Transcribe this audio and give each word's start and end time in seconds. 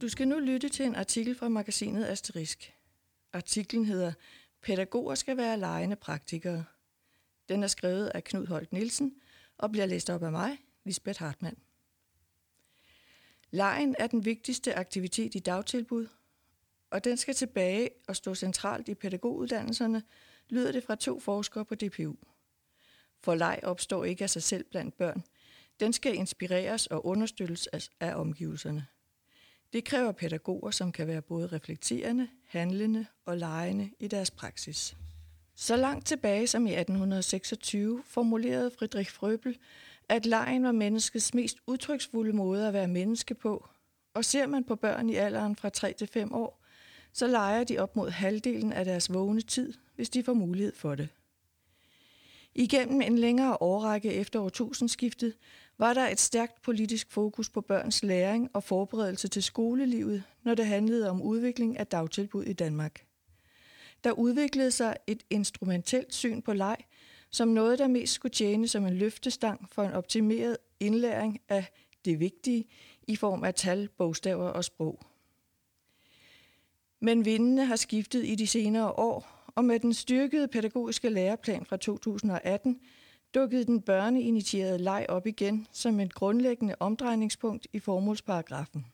Du 0.00 0.08
skal 0.08 0.28
nu 0.28 0.38
lytte 0.38 0.68
til 0.68 0.86
en 0.86 0.94
artikel 0.94 1.34
fra 1.34 1.48
magasinet 1.48 2.04
Asterisk. 2.04 2.74
Artiklen 3.32 3.84
hedder 3.84 4.12
Pædagoger 4.62 5.14
skal 5.14 5.36
være 5.36 5.58
lejende 5.58 5.96
praktikere. 5.96 6.64
Den 7.48 7.62
er 7.62 7.66
skrevet 7.66 8.06
af 8.06 8.24
Knud 8.24 8.46
Holt 8.46 8.72
Nielsen 8.72 9.14
og 9.56 9.70
bliver 9.70 9.86
læst 9.86 10.10
op 10.10 10.22
af 10.22 10.32
mig, 10.32 10.58
Lisbeth 10.84 11.20
Hartmann. 11.20 11.56
Lejen 13.50 13.96
er 13.98 14.06
den 14.06 14.24
vigtigste 14.24 14.74
aktivitet 14.74 15.34
i 15.34 15.38
dagtilbud, 15.38 16.08
og 16.90 17.04
den 17.04 17.16
skal 17.16 17.34
tilbage 17.34 17.90
og 18.08 18.16
stå 18.16 18.34
centralt 18.34 18.88
i 18.88 18.94
pædagoguddannelserne, 18.94 20.02
lyder 20.48 20.72
det 20.72 20.84
fra 20.84 20.94
to 20.94 21.20
forskere 21.20 21.64
på 21.64 21.74
DPU. 21.74 22.14
For 23.20 23.34
leg 23.34 23.60
opstår 23.62 24.04
ikke 24.04 24.24
af 24.24 24.30
sig 24.30 24.42
selv 24.42 24.64
blandt 24.64 24.96
børn. 24.96 25.24
Den 25.80 25.92
skal 25.92 26.14
inspireres 26.14 26.86
og 26.86 27.06
understøttes 27.06 27.68
af 28.00 28.14
omgivelserne. 28.14 28.86
Det 29.72 29.84
kræver 29.84 30.12
pædagoger, 30.12 30.70
som 30.70 30.92
kan 30.92 31.06
være 31.06 31.22
både 31.22 31.46
reflekterende, 31.46 32.28
handlende 32.46 33.06
og 33.24 33.36
legende 33.36 33.90
i 33.98 34.08
deres 34.08 34.30
praksis. 34.30 34.96
Så 35.54 35.76
langt 35.76 36.06
tilbage 36.06 36.46
som 36.46 36.66
i 36.66 36.70
1826 36.70 38.02
formulerede 38.06 38.70
Friedrich 38.78 39.12
Frøbel, 39.12 39.58
at 40.08 40.26
lejen 40.26 40.62
var 40.62 40.72
menneskets 40.72 41.34
mest 41.34 41.58
udtryksfulde 41.66 42.32
måde 42.32 42.68
at 42.68 42.72
være 42.72 42.88
menneske 42.88 43.34
på. 43.34 43.68
Og 44.14 44.24
ser 44.24 44.46
man 44.46 44.64
på 44.64 44.76
børn 44.76 45.08
i 45.08 45.14
alderen 45.14 45.56
fra 45.56 45.68
3 45.68 45.92
til 45.92 46.06
5 46.06 46.32
år, 46.32 46.64
så 47.12 47.26
leger 47.26 47.64
de 47.64 47.78
op 47.78 47.96
mod 47.96 48.10
halvdelen 48.10 48.72
af 48.72 48.84
deres 48.84 49.12
vågne 49.14 49.40
tid, 49.40 49.74
hvis 49.96 50.10
de 50.10 50.22
får 50.22 50.34
mulighed 50.34 50.74
for 50.74 50.94
det. 50.94 51.08
Igennem 52.54 53.00
en 53.00 53.18
længere 53.18 53.56
årrække 53.60 54.12
efter 54.12 54.40
årtusindskiftet 54.40 55.34
var 55.78 55.94
der 55.94 56.08
et 56.08 56.20
stærkt 56.20 56.62
politisk 56.62 57.10
fokus 57.10 57.50
på 57.50 57.60
børns 57.60 58.02
læring 58.02 58.50
og 58.54 58.64
forberedelse 58.64 59.28
til 59.28 59.42
skolelivet, 59.42 60.22
når 60.42 60.54
det 60.54 60.66
handlede 60.66 61.10
om 61.10 61.22
udvikling 61.22 61.78
af 61.78 61.86
dagtilbud 61.86 62.44
i 62.44 62.52
Danmark. 62.52 63.04
Der 64.04 64.12
udviklede 64.12 64.70
sig 64.70 64.96
et 65.06 65.22
instrumentelt 65.30 66.14
syn 66.14 66.42
på 66.42 66.52
leg, 66.52 66.76
som 67.30 67.48
noget, 67.48 67.78
der 67.78 67.88
mest 67.88 68.12
skulle 68.12 68.32
tjene 68.32 68.68
som 68.68 68.86
en 68.86 68.94
løftestang 68.94 69.68
for 69.72 69.82
en 69.82 69.92
optimeret 69.92 70.56
indlæring 70.80 71.40
af 71.48 71.72
det 72.04 72.20
vigtige 72.20 72.64
i 73.06 73.16
form 73.16 73.44
af 73.44 73.54
tal, 73.54 73.88
bogstaver 73.88 74.48
og 74.48 74.64
sprog. 74.64 75.02
Men 77.00 77.24
vindene 77.24 77.64
har 77.64 77.76
skiftet 77.76 78.26
i 78.26 78.34
de 78.34 78.46
senere 78.46 78.90
år, 78.90 79.44
og 79.46 79.64
med 79.64 79.80
den 79.80 79.94
styrkede 79.94 80.48
pædagogiske 80.48 81.08
læreplan 81.08 81.64
fra 81.64 81.76
2018 81.76 82.80
dukkede 83.34 83.64
den 83.64 83.82
børneinitierede 83.82 84.78
leg 84.78 85.06
op 85.08 85.26
igen 85.26 85.66
som 85.72 86.00
et 86.00 86.14
grundlæggende 86.14 86.74
omdrejningspunkt 86.80 87.66
i 87.72 87.78
formålsparagrafen. 87.78 88.86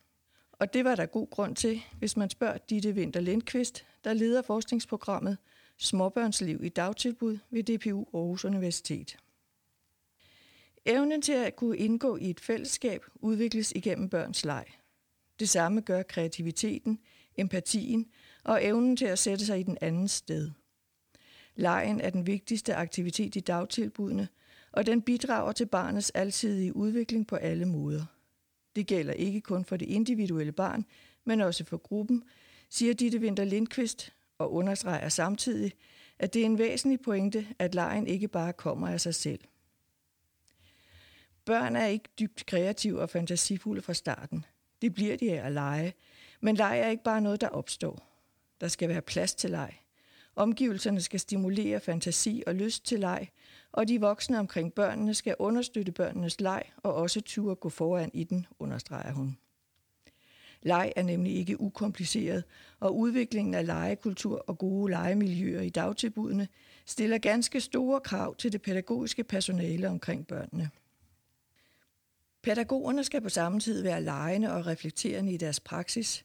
Og 0.52 0.74
det 0.74 0.84
var 0.84 0.94
der 0.94 1.06
god 1.06 1.30
grund 1.30 1.56
til, 1.56 1.80
hvis 1.98 2.16
man 2.16 2.30
spørger 2.30 2.58
Ditte 2.58 2.90
Winter 2.90 3.20
Lindqvist, 3.20 3.86
der 4.05 4.12
leder 4.12 4.42
forskningsprogrammet 4.42 5.38
Småbørnsliv 5.78 6.64
i 6.64 6.68
dagtilbud 6.68 7.38
ved 7.50 7.62
DPU 7.62 8.05
Aarhus 8.14 8.44
Universitet. 8.44 9.16
Evnen 10.86 11.22
til 11.22 11.32
at 11.32 11.56
kunne 11.56 11.77
indgå 11.77 12.16
i 12.16 12.30
et 12.30 12.40
fællesskab 12.40 13.05
udvikles 13.14 13.72
igennem 13.77 14.08
børns 14.08 14.44
leg. 14.44 14.64
Det 15.40 15.48
samme 15.48 15.80
gør 15.80 16.02
kreativiteten, 16.02 16.98
empatien 17.36 18.06
og 18.44 18.64
evnen 18.64 18.96
til 18.96 19.06
at 19.06 19.18
sætte 19.18 19.46
sig 19.46 19.60
i 19.60 19.62
den 19.62 19.78
andens 19.80 20.12
sted. 20.12 20.50
Lejen 21.56 22.00
er 22.00 22.10
den 22.10 22.27
vigtigste 22.27 22.74
aktivitet 22.74 23.36
i 23.36 23.41
dagtilbudene, 23.41 24.28
og 24.72 24.86
den 24.86 25.02
bidrager 25.02 25.52
til 25.52 25.66
barnets 25.66 26.11
alsidige 26.11 26.77
udvikling 26.77 27.27
på 27.27 27.36
alle 27.36 27.66
måder. 27.66 28.05
Det 28.77 28.86
gælder 28.86 29.12
ikke 29.12 29.41
kun 29.41 29.64
for 29.64 29.77
det 29.77 29.86
individuelle 29.86 30.52
barn, 30.52 30.84
men 31.24 31.41
også 31.41 31.64
for 31.64 31.77
gruppen, 31.77 32.24
siger 32.69 32.95
Ditte 32.95 33.18
Winter 33.18 33.45
Lindqvist 33.45 34.12
og 34.39 34.52
understreger 34.52 35.08
samtidig, 35.08 35.73
at 36.18 36.34
det 36.34 36.42
er 36.42 36.46
en 36.46 36.58
væsentlig 36.58 37.01
pointe, 37.01 37.46
at 37.58 37.74
lejen 37.74 38.07
ikke 38.07 38.28
bare 38.28 38.52
kommer 38.52 38.89
af 38.89 39.01
sig 39.01 39.14
selv. 39.14 39.40
Børn 41.45 41.77
er 41.77 41.86
ikke 41.86 42.08
dybt 42.18 42.46
kreative 42.46 43.01
og 43.01 43.11
fantasifulde 43.11 43.83
fra 43.83 43.95
starten. 43.95 44.45
Det 44.83 44.95
bliver 44.95 45.17
de 45.17 45.33
af 45.33 45.46
at 45.46 45.52
lege, 45.52 45.95
men 46.40 46.57
leg 46.57 46.80
er 46.80 46.89
ikke 46.89 47.05
bare 47.05 47.20
noget, 47.20 47.40
der 47.40 47.48
opstår. 47.48 48.11
Der 48.61 48.68
skal 48.68 48.89
være 48.89 49.02
plads 49.02 49.34
til 49.34 49.51
leg. 49.51 49.74
Omgivelserne 50.36 51.00
skal 51.00 51.20
stimulere 51.20 51.80
fantasi 51.80 52.42
og 52.46 52.55
lyst 52.55 52.84
til 52.84 53.00
leg, 53.00 53.28
og 53.72 53.89
de 53.89 54.00
voksne 54.00 54.39
omkring 54.39 54.72
børnene 54.72 55.14
skal 55.14 55.36
understøtte 55.39 55.92
børnenes 55.92 56.40
leg 56.40 56.62
og 56.77 56.95
også 56.95 57.20
turde 57.20 57.56
gå 57.56 57.68
foran 57.68 58.11
i 58.14 58.24
den, 58.24 58.46
understreger 58.58 59.12
hun. 59.12 59.39
Leg 60.62 60.92
er 60.96 61.02
nemlig 61.02 61.34
ikke 61.34 61.61
ukompliceret, 61.61 62.45
og 62.80 62.98
udviklingen 62.98 63.55
af 63.55 63.67
legekultur 63.67 64.45
og 64.46 64.58
gode 64.58 64.90
legemiljøer 64.90 65.61
i 65.61 65.70
dagtilbudene 65.70 66.48
stiller 66.86 67.18
ganske 67.18 67.61
store 67.61 68.01
krav 68.01 68.36
til 68.36 68.52
det 68.52 68.62
pædagogiske 68.62 69.24
personale 69.24 69.89
omkring 69.89 70.27
børnene. 70.27 70.70
Pædagogerne 72.42 73.05
skal 73.05 73.20
på 73.20 73.28
samme 73.28 73.61
tid 73.61 73.83
være 73.83 74.02
legende 74.02 74.52
og 74.52 74.66
reflekterende 74.66 75.33
i 75.33 75.36
deres 75.36 75.61
praksis. 75.61 76.24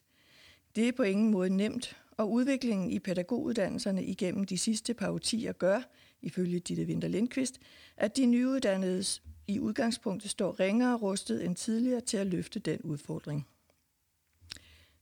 Det 0.76 0.88
er 0.88 0.92
på 0.92 1.04
ingen 1.04 1.32
måde 1.32 1.50
nemt, 1.50 1.98
og 2.20 2.32
udviklingen 2.32 2.92
i 2.92 3.00
pædagoguddannelserne 3.00 4.04
igennem 4.04 4.44
de 4.44 4.58
sidste 4.58 4.94
par 4.94 5.10
årtier 5.10 5.52
gør, 5.52 5.82
ifølge 6.22 6.60
Ditte 6.60 6.84
Winter 6.84 7.08
Lindqvist, 7.08 7.60
at 7.98 8.18
de 8.18 8.26
nyuddannede 8.26 9.04
i 9.48 9.60
udgangspunktet 9.60 10.32
står 10.32 10.60
ringere 10.60 10.98
rustet 10.98 11.46
end 11.46 11.56
tidligere 11.56 12.02
til 12.02 12.18
at 12.18 12.28
løfte 12.28 12.60
den 12.60 12.82
udfordring. 12.82 13.48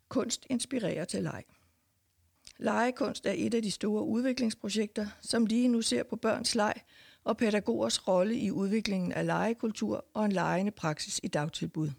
Kunst 0.09 0.45
inspirerer 0.49 1.05
til 1.05 1.23
leg. 1.23 1.43
Legekunst 2.57 3.25
er 3.25 3.33
et 3.35 3.53
af 3.53 3.61
de 3.61 3.71
store 3.71 4.03
udviklingsprojekter, 4.03 5.07
som 5.21 5.45
lige 5.45 5.67
nu 5.67 5.81
ser 5.81 6.03
på 6.03 6.15
børns 6.15 6.55
leg 6.55 6.73
og 7.23 7.37
pædagogers 7.37 8.07
rolle 8.07 8.35
i 8.35 8.51
udviklingen 8.51 9.11
af 9.11 9.25
legekultur 9.25 10.05
og 10.13 10.25
en 10.25 10.31
legende 10.31 10.71
praksis 10.71 11.19
i 11.23 11.27
dagtilbud. 11.27 11.89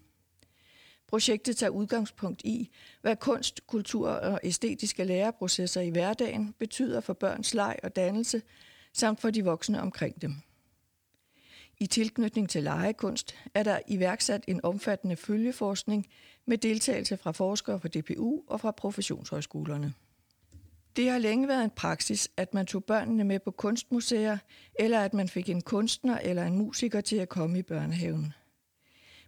Projektet 1.09 1.57
tager 1.57 1.69
udgangspunkt 1.69 2.41
i, 2.41 2.69
hvad 3.01 3.15
kunst, 3.15 3.67
kultur 3.67 4.09
og 4.09 4.39
æstetiske 4.43 5.03
læreprocesser 5.03 5.81
i 5.81 5.89
hverdagen 5.89 6.53
betyder 6.59 7.01
for 7.01 7.13
børns 7.13 7.53
leg 7.53 7.75
og 7.83 7.95
dannelse, 7.95 8.41
samt 8.93 9.21
for 9.21 9.29
de 9.29 9.43
voksne 9.43 9.81
omkring 9.81 10.21
dem. 10.21 10.35
I 11.79 11.87
tilknytning 11.87 12.49
til 12.49 12.63
legekunst 12.63 13.35
er 13.53 13.63
der 13.63 13.79
iværksat 13.87 14.43
en 14.47 14.65
omfattende 14.65 15.15
følgeforskning 15.15 16.07
med 16.45 16.57
deltagelse 16.57 17.17
fra 17.17 17.31
forskere 17.31 17.79
fra 17.79 17.87
DPU 17.87 18.41
og 18.47 18.59
fra 18.59 18.71
professionshøjskolerne. 18.71 19.93
Det 20.95 21.09
har 21.09 21.17
længe 21.17 21.47
været 21.47 21.63
en 21.63 21.69
praksis, 21.69 22.29
at 22.37 22.53
man 22.53 22.65
tog 22.65 22.83
børnene 22.83 23.23
med 23.23 23.39
på 23.39 23.51
kunstmuseer, 23.51 24.37
eller 24.79 24.99
at 24.99 25.13
man 25.13 25.29
fik 25.29 25.49
en 25.49 25.61
kunstner 25.61 26.17
eller 26.17 26.45
en 26.45 26.57
musiker 26.57 27.01
til 27.01 27.15
at 27.15 27.29
komme 27.29 27.59
i 27.59 27.61
børnehaven. 27.63 28.33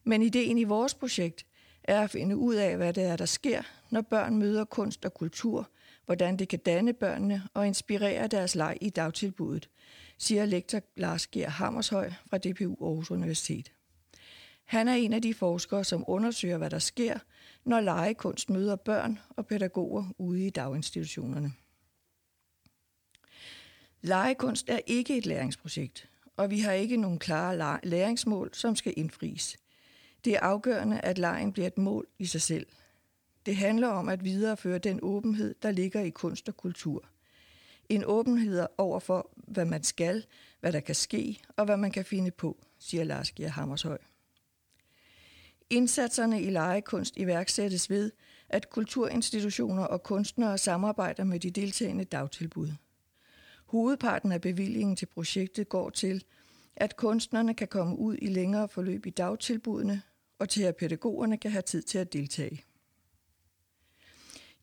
Men 0.04 0.22
ideen 0.22 0.58
i 0.58 0.64
vores 0.64 0.94
projekt 0.94 1.46
er 1.84 2.02
at 2.02 2.10
finde 2.10 2.38
ud 2.38 2.56
af, 2.56 2.78
hvad 2.78 2.94
det 2.94 3.04
er, 3.04 3.16
der 3.16 3.26
sker, 3.26 3.62
når 3.90 4.02
børn 4.02 4.38
møder 4.38 4.66
kunst 4.66 5.06
og 5.06 5.14
kultur, 5.14 5.70
hvordan 6.06 6.38
det 6.38 6.48
kan 6.48 6.60
danne 6.60 6.94
børnene 6.94 7.44
og 7.54 7.68
inspirere 7.68 8.28
deres 8.28 8.56
leg 8.56 8.78
i 8.82 8.90
dagtilbuddet, 8.90 9.70
siger 10.18 10.46
lektor 10.46 10.82
Lars 10.96 11.28
Gier 11.28 11.50
Hammershøj 11.50 12.12
fra 12.30 12.38
DPU 12.38 12.86
Aarhus 12.86 13.12
Universitet. 13.12 13.72
Han 14.66 14.88
er 14.88 14.94
en 14.94 15.14
af 15.14 15.22
de 15.22 15.34
forskere, 15.34 15.84
som 15.84 16.04
undersøger, 16.08 16.58
hvad 16.58 16.70
der 16.70 16.80
sker, 16.80 17.20
når 17.66 17.80
legekunst 17.80 18.50
møder 18.50 18.76
børn 18.76 19.20
og 19.30 19.48
pædagoger 19.48 20.06
ude 20.18 20.48
i 20.48 20.50
daginstitutionerne. 20.50 21.54
Legekunst 24.02 24.70
er 24.70 24.80
ikke 24.88 25.18
et 25.18 25.26
læringsprojekt, 25.26 26.10
og 26.38 26.50
vi 26.50 26.60
har 26.60 26.72
ikke 26.72 26.98
nogen 26.98 27.20
klare 27.20 27.80
læringsmål, 27.84 28.50
som 28.54 28.76
skal 28.76 28.94
indfries. 28.98 29.58
Det 30.26 30.34
er 30.34 30.40
afgørende, 30.40 31.00
at 31.00 31.18
lejen 31.18 31.54
bliver 31.54 31.68
et 31.68 31.78
mål 31.78 32.08
i 32.20 32.26
sig 32.26 32.42
selv. 32.42 32.66
Det 33.46 33.56
handler 33.56 33.88
om 33.88 34.10
at 34.10 34.24
videreføre 34.24 34.78
den 34.78 35.00
åbenhed, 35.02 35.56
der 35.62 35.72
ligger 35.72 36.02
i 36.02 36.10
kunst 36.10 36.50
og 36.50 36.58
kultur. 36.58 37.06
En 37.90 38.04
åbenhed 38.06 38.68
over 38.78 39.00
for, 39.00 39.30
hvad 39.36 39.66
man 39.66 39.84
skal, 39.84 40.26
hvad 40.60 40.74
der 40.74 40.80
kan 40.80 40.96
ske 40.96 41.42
og 41.58 41.66
hvad 41.66 41.78
man 41.78 41.92
kan 41.92 42.06
finde 42.06 42.32
på, 42.32 42.58
siger 42.80 43.04
Lars 43.04 43.32
Geir 43.32 43.50
Hammershøj. 43.50 43.98
Indsatserne 45.70 46.42
i 46.42 46.50
legekunst 46.50 47.18
iværksættes 47.18 47.90
ved, 47.90 48.12
at 48.50 48.70
kulturinstitutioner 48.70 49.84
og 49.84 50.04
kunstnere 50.04 50.58
samarbejder 50.58 51.24
med 51.24 51.40
de 51.40 51.52
deltagende 51.52 52.04
dagtilbud. 52.04 52.70
Hovedparten 53.66 54.32
af 54.32 54.42
bevillingen 54.42 54.96
til 54.96 55.06
projektet 55.06 55.70
går 55.70 55.90
til, 55.90 56.24
at 56.76 56.96
kunstnerne 56.96 57.54
kan 57.54 57.68
komme 57.68 57.98
ud 57.98 58.18
i 58.22 58.28
længere 58.28 58.68
forløb 58.70 59.06
i 59.06 59.10
dagtilbudene, 59.10 60.02
og 60.42 60.50
til 60.50 60.64
at 60.64 60.76
pædagogerne 60.76 61.38
kan 61.38 61.52
have 61.52 61.62
tid 61.62 61.82
til 61.82 61.98
at 61.98 62.14
deltage. 62.14 62.64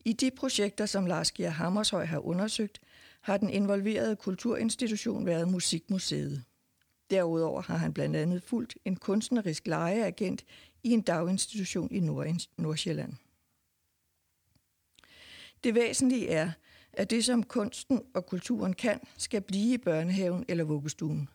I 0.05 0.13
de 0.13 0.31
projekter, 0.31 0.85
som 0.85 1.05
Lars 1.05 1.31
Gier 1.31 1.49
Hammershøj 1.49 2.05
har 2.05 2.19
undersøgt, 2.19 2.81
har 3.21 3.37
den 3.37 3.49
involverede 3.49 4.15
kulturinstitution 4.15 5.25
været 5.25 5.47
Musikmuseet. 5.47 6.43
Derudover 7.09 7.61
har 7.61 7.77
han 7.77 7.93
blandt 7.93 8.15
andet 8.15 8.43
fulgt 8.43 8.77
en 8.85 8.95
kunstnerisk 8.95 9.67
lejeagent 9.67 10.45
i 10.83 10.91
en 10.91 11.01
daginstitution 11.01 11.91
i 11.91 11.99
Nordsjælland. 12.57 13.13
Det 15.63 15.75
væsentlige 15.75 16.29
er, 16.29 16.51
at 16.93 17.09
det, 17.09 17.25
som 17.25 17.43
kunsten 17.43 18.01
og 18.13 18.25
kulturen 18.25 18.73
kan, 18.73 18.99
skal 19.17 19.41
blive 19.41 19.73
i 19.73 19.77
børnehaven 19.77 20.45
eller 20.47 20.63
vuggestuen. 20.63 21.29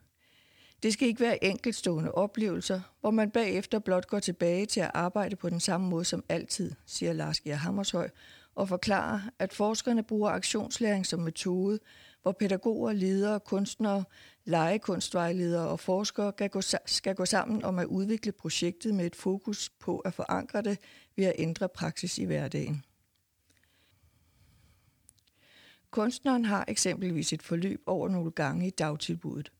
Det 0.84 0.92
skal 0.92 1.08
ikke 1.08 1.20
være 1.20 1.44
enkeltstående 1.44 2.12
oplevelser, 2.12 2.80
hvor 3.00 3.10
man 3.10 3.30
bagefter 3.30 3.78
blot 3.78 4.06
går 4.06 4.18
tilbage 4.18 4.66
til 4.66 4.80
at 4.80 4.90
arbejde 4.94 5.36
på 5.36 5.50
den 5.50 5.60
samme 5.60 5.88
måde 5.88 6.04
som 6.04 6.24
altid, 6.28 6.72
siger 6.86 7.12
Lars 7.12 7.40
Geir 7.40 7.54
Hammershøj, 7.54 8.10
og 8.54 8.68
forklarer, 8.68 9.20
at 9.38 9.52
forskerne 9.52 10.02
bruger 10.02 10.30
aktionslæring 10.30 11.06
som 11.06 11.20
metode, 11.20 11.78
hvor 12.22 12.32
pædagoger, 12.32 12.92
ledere, 12.92 13.40
kunstnere, 13.40 14.04
legekunstvejledere 14.44 15.68
og 15.68 15.80
forskere 15.80 16.32
skal 16.36 16.50
gå, 16.50 16.60
skal 16.86 17.14
gå 17.14 17.24
sammen 17.24 17.64
om 17.64 17.78
at 17.78 17.86
udvikle 17.86 18.32
projektet 18.32 18.94
med 18.94 19.06
et 19.06 19.16
fokus 19.16 19.70
på 19.80 19.98
at 19.98 20.14
forankre 20.14 20.62
det 20.62 20.78
ved 21.16 21.24
at 21.24 21.34
ændre 21.38 21.68
praksis 21.68 22.18
i 22.18 22.24
hverdagen. 22.24 22.84
Kunstneren 25.90 26.44
har 26.44 26.64
eksempelvis 26.68 27.32
et 27.32 27.42
forløb 27.42 27.82
over 27.86 28.08
nogle 28.08 28.30
gange 28.30 28.66
i 28.66 28.70
dagtilbuddet. 28.70 29.52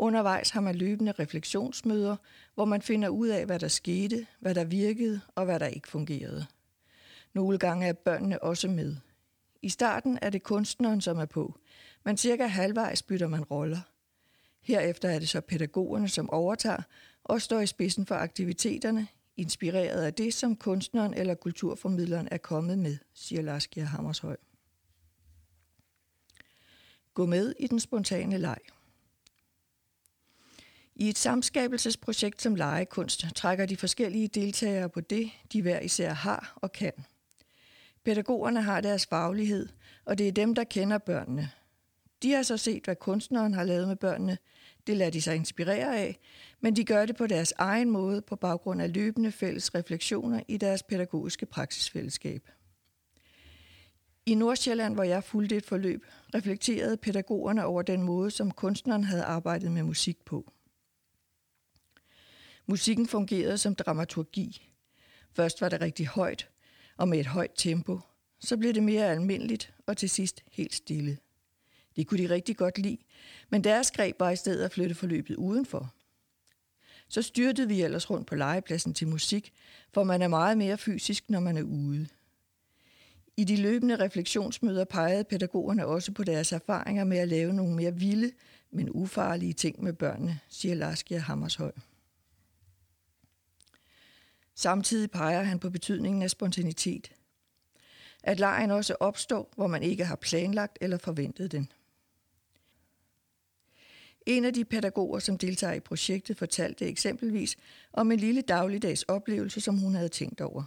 Undervejs 0.00 0.50
har 0.50 0.60
man 0.60 0.74
løbende 0.74 1.12
refleksionsmøder, 1.12 2.16
hvor 2.54 2.64
man 2.64 2.82
finder 2.82 3.08
ud 3.08 3.28
af, 3.28 3.46
hvad 3.46 3.58
der 3.58 3.68
skete, 3.68 4.26
hvad 4.40 4.54
der 4.54 4.64
virkede 4.64 5.20
og 5.34 5.44
hvad 5.44 5.60
der 5.60 5.66
ikke 5.66 5.88
fungerede. 5.88 6.46
Nogle 7.34 7.58
gange 7.58 7.86
er 7.86 7.92
børnene 7.92 8.42
også 8.42 8.68
med. 8.68 8.96
I 9.62 9.68
starten 9.68 10.18
er 10.22 10.30
det 10.30 10.42
kunstneren, 10.42 11.00
som 11.00 11.18
er 11.18 11.24
på, 11.24 11.58
men 12.04 12.16
cirka 12.16 12.46
halvvejs 12.46 13.02
bytter 13.02 13.28
man 13.28 13.44
roller. 13.44 13.80
Herefter 14.62 15.08
er 15.08 15.18
det 15.18 15.28
så 15.28 15.40
pædagogerne, 15.40 16.08
som 16.08 16.30
overtager 16.30 16.82
og 17.24 17.42
står 17.42 17.60
i 17.60 17.66
spidsen 17.66 18.06
for 18.06 18.14
aktiviteterne, 18.14 19.06
inspireret 19.36 20.02
af 20.02 20.14
det, 20.14 20.34
som 20.34 20.56
kunstneren 20.56 21.14
eller 21.14 21.34
kulturformidleren 21.34 22.28
er 22.30 22.38
kommet 22.38 22.78
med, 22.78 22.96
siger 23.14 23.42
Lars 23.42 23.68
Geir 23.68 23.84
Hammershøj. 23.84 24.36
Gå 27.14 27.26
med 27.26 27.54
i 27.58 27.66
den 27.66 27.80
spontane 27.80 28.38
leg. 28.38 28.58
I 31.00 31.08
et 31.08 31.18
samskabelsesprojekt 31.18 32.42
som 32.42 32.54
legekunst 32.54 33.26
trækker 33.34 33.66
de 33.66 33.76
forskellige 33.76 34.28
deltagere 34.28 34.88
på 34.88 35.00
det, 35.00 35.30
de 35.52 35.62
hver 35.62 35.80
især 35.80 36.12
har 36.12 36.52
og 36.56 36.72
kan. 36.72 36.92
Pædagogerne 38.04 38.62
har 38.62 38.80
deres 38.80 39.06
faglighed, 39.06 39.68
og 40.04 40.18
det 40.18 40.28
er 40.28 40.32
dem, 40.32 40.54
der 40.54 40.64
kender 40.64 40.98
børnene. 40.98 41.50
De 42.22 42.32
har 42.32 42.42
så 42.42 42.56
set, 42.56 42.84
hvad 42.84 42.96
kunstneren 42.96 43.54
har 43.54 43.64
lavet 43.64 43.88
med 43.88 43.96
børnene. 43.96 44.38
Det 44.86 44.96
lader 44.96 45.10
de 45.10 45.22
sig 45.22 45.36
inspirere 45.36 45.98
af, 45.98 46.18
men 46.60 46.76
de 46.76 46.84
gør 46.84 47.06
det 47.06 47.16
på 47.16 47.26
deres 47.26 47.52
egen 47.58 47.90
måde 47.90 48.22
på 48.22 48.36
baggrund 48.36 48.82
af 48.82 48.92
løbende 48.92 49.32
fælles 49.32 49.74
refleksioner 49.74 50.40
i 50.48 50.56
deres 50.56 50.82
pædagogiske 50.82 51.46
praksisfællesskab. 51.46 52.50
I 54.26 54.34
Nordsjælland, 54.34 54.94
hvor 54.94 55.02
jeg 55.02 55.24
fulgte 55.24 55.56
et 55.56 55.66
forløb, 55.66 56.04
reflekterede 56.34 56.96
pædagogerne 56.96 57.64
over 57.64 57.82
den 57.82 58.02
måde, 58.02 58.30
som 58.30 58.50
kunstneren 58.50 59.04
havde 59.04 59.22
arbejdet 59.22 59.72
med 59.72 59.82
musik 59.82 60.24
på. 60.24 60.52
Musikken 62.70 63.06
fungerede 63.06 63.58
som 63.58 63.74
dramaturgi. 63.74 64.70
Først 65.32 65.60
var 65.60 65.68
det 65.68 65.80
rigtig 65.80 66.06
højt, 66.06 66.48
og 66.96 67.08
med 67.08 67.20
et 67.20 67.26
højt 67.26 67.50
tempo. 67.56 68.00
Så 68.40 68.56
blev 68.56 68.74
det 68.74 68.82
mere 68.82 69.10
almindeligt, 69.10 69.74
og 69.86 69.96
til 69.96 70.10
sidst 70.10 70.42
helt 70.52 70.74
stille. 70.74 71.18
Det 71.96 72.06
kunne 72.06 72.22
de 72.22 72.34
rigtig 72.34 72.56
godt 72.56 72.78
lide, 72.78 72.98
men 73.50 73.64
deres 73.64 73.90
greb 73.90 74.20
var 74.20 74.30
i 74.30 74.36
stedet 74.36 74.64
at 74.64 74.72
flytte 74.72 74.94
forløbet 74.94 75.36
udenfor. 75.36 75.94
Så 77.08 77.22
styrtede 77.22 77.68
vi 77.68 77.82
ellers 77.82 78.10
rundt 78.10 78.26
på 78.26 78.34
legepladsen 78.34 78.94
til 78.94 79.08
musik, 79.08 79.52
for 79.92 80.04
man 80.04 80.22
er 80.22 80.28
meget 80.28 80.58
mere 80.58 80.78
fysisk, 80.78 81.30
når 81.30 81.40
man 81.40 81.56
er 81.56 81.62
ude. 81.62 82.08
I 83.36 83.44
de 83.44 83.56
løbende 83.56 83.96
refleksionsmøder 83.96 84.84
pegede 84.84 85.24
pædagogerne 85.24 85.86
også 85.86 86.12
på 86.12 86.24
deres 86.24 86.52
erfaringer 86.52 87.04
med 87.04 87.18
at 87.18 87.28
lave 87.28 87.52
nogle 87.52 87.74
mere 87.74 87.94
vilde, 87.94 88.32
men 88.70 88.90
ufarlige 88.90 89.52
ting 89.52 89.82
med 89.82 89.92
børnene, 89.92 90.40
siger 90.48 90.74
Lars 90.74 91.04
Hammershøj. 91.10 91.72
Samtidig 94.58 95.10
peger 95.10 95.42
han 95.42 95.58
på 95.58 95.70
betydningen 95.70 96.22
af 96.22 96.30
spontanitet. 96.30 97.12
At 98.22 98.40
lejen 98.40 98.70
også 98.70 98.96
opstår, 99.00 99.52
hvor 99.54 99.66
man 99.66 99.82
ikke 99.82 100.04
har 100.04 100.16
planlagt 100.16 100.78
eller 100.80 100.98
forventet 100.98 101.52
den. 101.52 101.72
En 104.26 104.44
af 104.44 104.54
de 104.54 104.64
pædagoger, 104.64 105.18
som 105.18 105.38
deltager 105.38 105.72
i 105.72 105.80
projektet, 105.80 106.38
fortalte 106.38 106.86
eksempelvis 106.86 107.56
om 107.92 108.12
en 108.12 108.18
lille 108.18 108.40
dagligdags 108.40 109.02
oplevelse, 109.02 109.60
som 109.60 109.78
hun 109.78 109.94
havde 109.94 110.08
tænkt 110.08 110.40
over. 110.40 110.62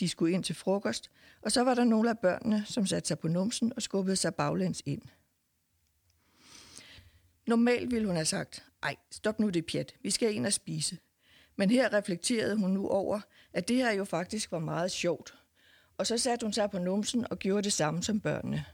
De 0.00 0.08
skulle 0.08 0.34
ind 0.34 0.44
til 0.44 0.54
frokost, 0.54 1.10
og 1.42 1.52
så 1.52 1.64
var 1.64 1.74
der 1.74 1.84
nogle 1.84 2.10
af 2.10 2.18
børnene, 2.18 2.64
som 2.66 2.86
satte 2.86 3.08
sig 3.08 3.18
på 3.18 3.28
numsen 3.28 3.72
og 3.76 3.82
skubbede 3.82 4.16
sig 4.16 4.34
baglæns 4.34 4.82
ind. 4.86 5.02
Normalt 7.46 7.90
ville 7.90 8.06
hun 8.06 8.16
have 8.16 8.26
sagt, 8.26 8.64
ej, 8.82 8.96
stop 9.10 9.40
nu 9.40 9.48
det 9.48 9.66
pjat, 9.66 9.94
vi 10.02 10.10
skal 10.10 10.34
ind 10.34 10.46
og 10.46 10.52
spise. 10.52 10.98
Men 11.56 11.70
her 11.70 11.92
reflekterede 11.92 12.56
hun 12.56 12.70
nu 12.70 12.88
over, 12.88 13.20
at 13.52 13.68
det 13.68 13.76
her 13.76 13.92
jo 13.92 14.04
faktisk 14.04 14.52
var 14.52 14.58
meget 14.58 14.90
sjovt. 14.90 15.34
Og 15.98 16.06
så 16.06 16.18
satte 16.18 16.44
hun 16.44 16.52
sig 16.52 16.70
på 16.70 16.78
numsen 16.78 17.26
og 17.30 17.38
gjorde 17.38 17.62
det 17.62 17.72
samme 17.72 18.02
som 18.02 18.20
børnene. 18.20 18.64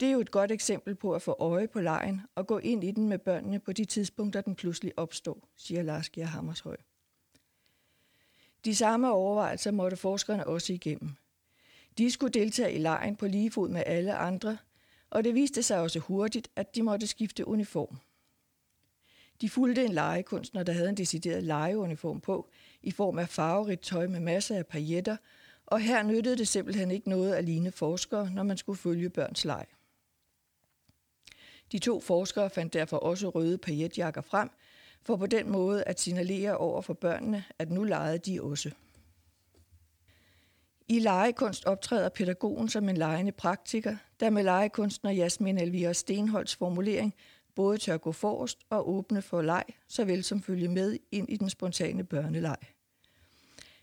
Det 0.00 0.08
er 0.08 0.12
jo 0.12 0.20
et 0.20 0.30
godt 0.30 0.52
eksempel 0.52 0.94
på 0.94 1.12
at 1.12 1.22
få 1.22 1.36
øje 1.38 1.68
på 1.68 1.80
lejen 1.80 2.20
og 2.34 2.46
gå 2.46 2.58
ind 2.58 2.84
i 2.84 2.90
den 2.90 3.08
med 3.08 3.18
børnene 3.18 3.58
på 3.58 3.72
de 3.72 3.84
tidspunkter, 3.84 4.40
den 4.40 4.54
pludselig 4.54 4.98
opstår, 4.98 5.48
siger 5.56 5.82
Lars 5.82 6.10
Geir 6.10 6.26
Hammershøj. 6.26 6.76
De 8.64 8.74
samme 8.74 9.12
overvejelser 9.12 9.70
måtte 9.70 9.96
forskerne 9.96 10.46
også 10.46 10.72
igennem. 10.72 11.10
De 11.98 12.10
skulle 12.10 12.32
deltage 12.32 12.72
i 12.72 12.78
lejen 12.78 13.16
på 13.16 13.26
lige 13.26 13.50
fod 13.50 13.68
med 13.68 13.82
alle 13.86 14.14
andre, 14.14 14.58
og 15.10 15.24
det 15.24 15.34
viste 15.34 15.62
sig 15.62 15.80
også 15.80 15.98
hurtigt, 15.98 16.50
at 16.56 16.74
de 16.74 16.82
måtte 16.82 17.06
skifte 17.06 17.48
uniform. 17.48 17.98
De 19.40 19.50
fulgte 19.50 19.84
en 19.84 19.92
legekunstner, 19.92 20.62
der 20.62 20.72
havde 20.72 20.88
en 20.88 20.96
decideret 20.96 21.42
legeuniform 21.42 22.20
på, 22.20 22.48
i 22.82 22.90
form 22.90 23.18
af 23.18 23.28
farverigt 23.28 23.82
tøj 23.82 24.06
med 24.06 24.20
masser 24.20 24.56
af 24.56 24.66
pailletter, 24.66 25.16
og 25.66 25.80
her 25.80 26.02
nyttede 26.02 26.36
det 26.36 26.48
simpelthen 26.48 26.90
ikke 26.90 27.08
noget 27.08 27.34
at 27.34 27.44
ligne 27.44 27.72
forskere, 27.72 28.30
når 28.30 28.42
man 28.42 28.56
skulle 28.56 28.78
følge 28.78 29.10
børns 29.10 29.44
leg. 29.44 29.66
De 31.72 31.78
to 31.78 32.00
forskere 32.00 32.50
fandt 32.50 32.72
derfor 32.72 32.96
også 32.96 33.28
røde 33.28 33.58
pailletjakker 33.58 34.20
frem, 34.20 34.50
for 35.02 35.16
på 35.16 35.26
den 35.26 35.50
måde 35.50 35.84
at 35.84 36.00
signalere 36.00 36.56
over 36.56 36.82
for 36.82 36.94
børnene, 36.94 37.44
at 37.58 37.70
nu 37.70 37.84
legede 37.84 38.18
de 38.18 38.42
også. 38.42 38.70
I 40.88 40.98
legekunst 40.98 41.64
optræder 41.64 42.08
pædagogen 42.08 42.68
som 42.68 42.88
en 42.88 42.96
legende 42.96 43.32
praktiker, 43.32 43.96
der 44.20 44.30
med 44.30 44.42
legekunstner 44.42 45.10
Jasmin 45.10 45.58
Elvira 45.58 45.92
Stenholds 45.92 46.56
formulering 46.56 47.14
både 47.58 47.78
tør 47.78 47.96
gå 47.96 48.12
forrest 48.12 48.58
og 48.70 48.88
åbne 48.90 49.22
for 49.22 49.42
leg, 49.42 49.64
såvel 49.88 50.24
som 50.24 50.42
følge 50.42 50.68
med 50.68 50.98
ind 51.12 51.30
i 51.30 51.36
den 51.36 51.50
spontane 51.50 52.04
børneleg. 52.04 52.56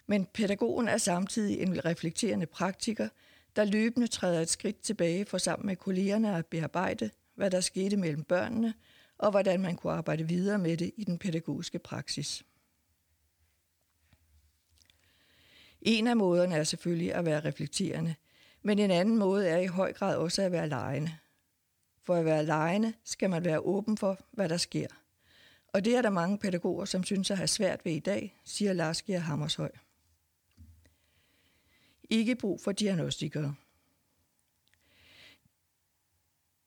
Men 0.07 0.25
pædagogen 0.25 0.87
er 0.87 0.97
samtidig 0.97 1.59
en 1.59 1.85
reflekterende 1.85 2.45
praktiker, 2.45 3.09
der 3.55 3.63
løbende 3.63 4.07
træder 4.07 4.41
et 4.41 4.49
skridt 4.49 4.81
tilbage 4.81 5.25
for 5.25 5.37
sammen 5.37 5.65
med 5.65 5.75
kollegerne 5.75 6.37
at 6.37 6.45
bearbejde, 6.45 7.09
hvad 7.35 7.51
der 7.51 7.61
skete 7.61 7.97
mellem 7.97 8.23
børnene, 8.23 8.73
og 9.17 9.31
hvordan 9.31 9.61
man 9.61 9.75
kunne 9.75 9.93
arbejde 9.93 10.27
videre 10.27 10.57
med 10.57 10.77
det 10.77 10.91
i 10.97 11.03
den 11.03 11.17
pædagogiske 11.17 11.79
praksis. 11.79 12.43
En 15.81 16.07
af 16.07 16.17
måderne 16.17 16.55
er 16.55 16.63
selvfølgelig 16.63 17.13
at 17.13 17.25
være 17.25 17.45
reflekterende, 17.45 18.15
men 18.61 18.79
en 18.79 18.91
anden 18.91 19.17
måde 19.17 19.47
er 19.47 19.57
i 19.57 19.67
høj 19.67 19.93
grad 19.93 20.17
også 20.17 20.41
at 20.41 20.51
være 20.51 20.69
lejende. 20.69 21.11
For 22.05 22.15
at 22.15 22.25
være 22.25 22.45
lejende 22.45 22.93
skal 23.03 23.29
man 23.29 23.45
være 23.45 23.59
åben 23.59 23.97
for, 23.97 24.19
hvad 24.31 24.49
der 24.49 24.57
sker. 24.57 24.87
Og 25.67 25.85
det 25.85 25.95
er 25.95 26.01
der 26.01 26.09
mange 26.09 26.37
pædagoger, 26.37 26.85
som 26.85 27.03
synes 27.03 27.31
at 27.31 27.37
have 27.37 27.47
svært 27.47 27.85
ved 27.85 27.91
i 27.91 27.99
dag, 27.99 28.37
siger 28.43 28.73
Lars 28.73 29.01
Gier 29.01 29.19
Hammershøj. 29.19 29.71
Ikke 32.09 32.35
brug 32.35 32.61
for 32.61 32.71
diagnostikere. 32.71 33.55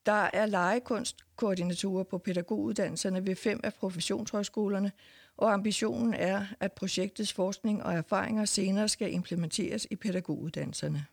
Der 0.06 0.30
er 0.32 0.46
legekunstkoordinatorer 0.46 2.04
på 2.04 2.18
pædagoguddannelserne 2.18 3.26
ved 3.26 3.36
fem 3.36 3.60
af 3.64 3.74
professionshøjskolerne, 3.74 4.92
og 5.36 5.52
ambitionen 5.52 6.14
er, 6.14 6.46
at 6.60 6.72
projektets 6.72 7.32
forskning 7.32 7.82
og 7.82 7.94
erfaringer 7.94 8.44
senere 8.44 8.88
skal 8.88 9.12
implementeres 9.12 9.86
i 9.90 9.96
pædagoguddannelserne. 9.96 11.06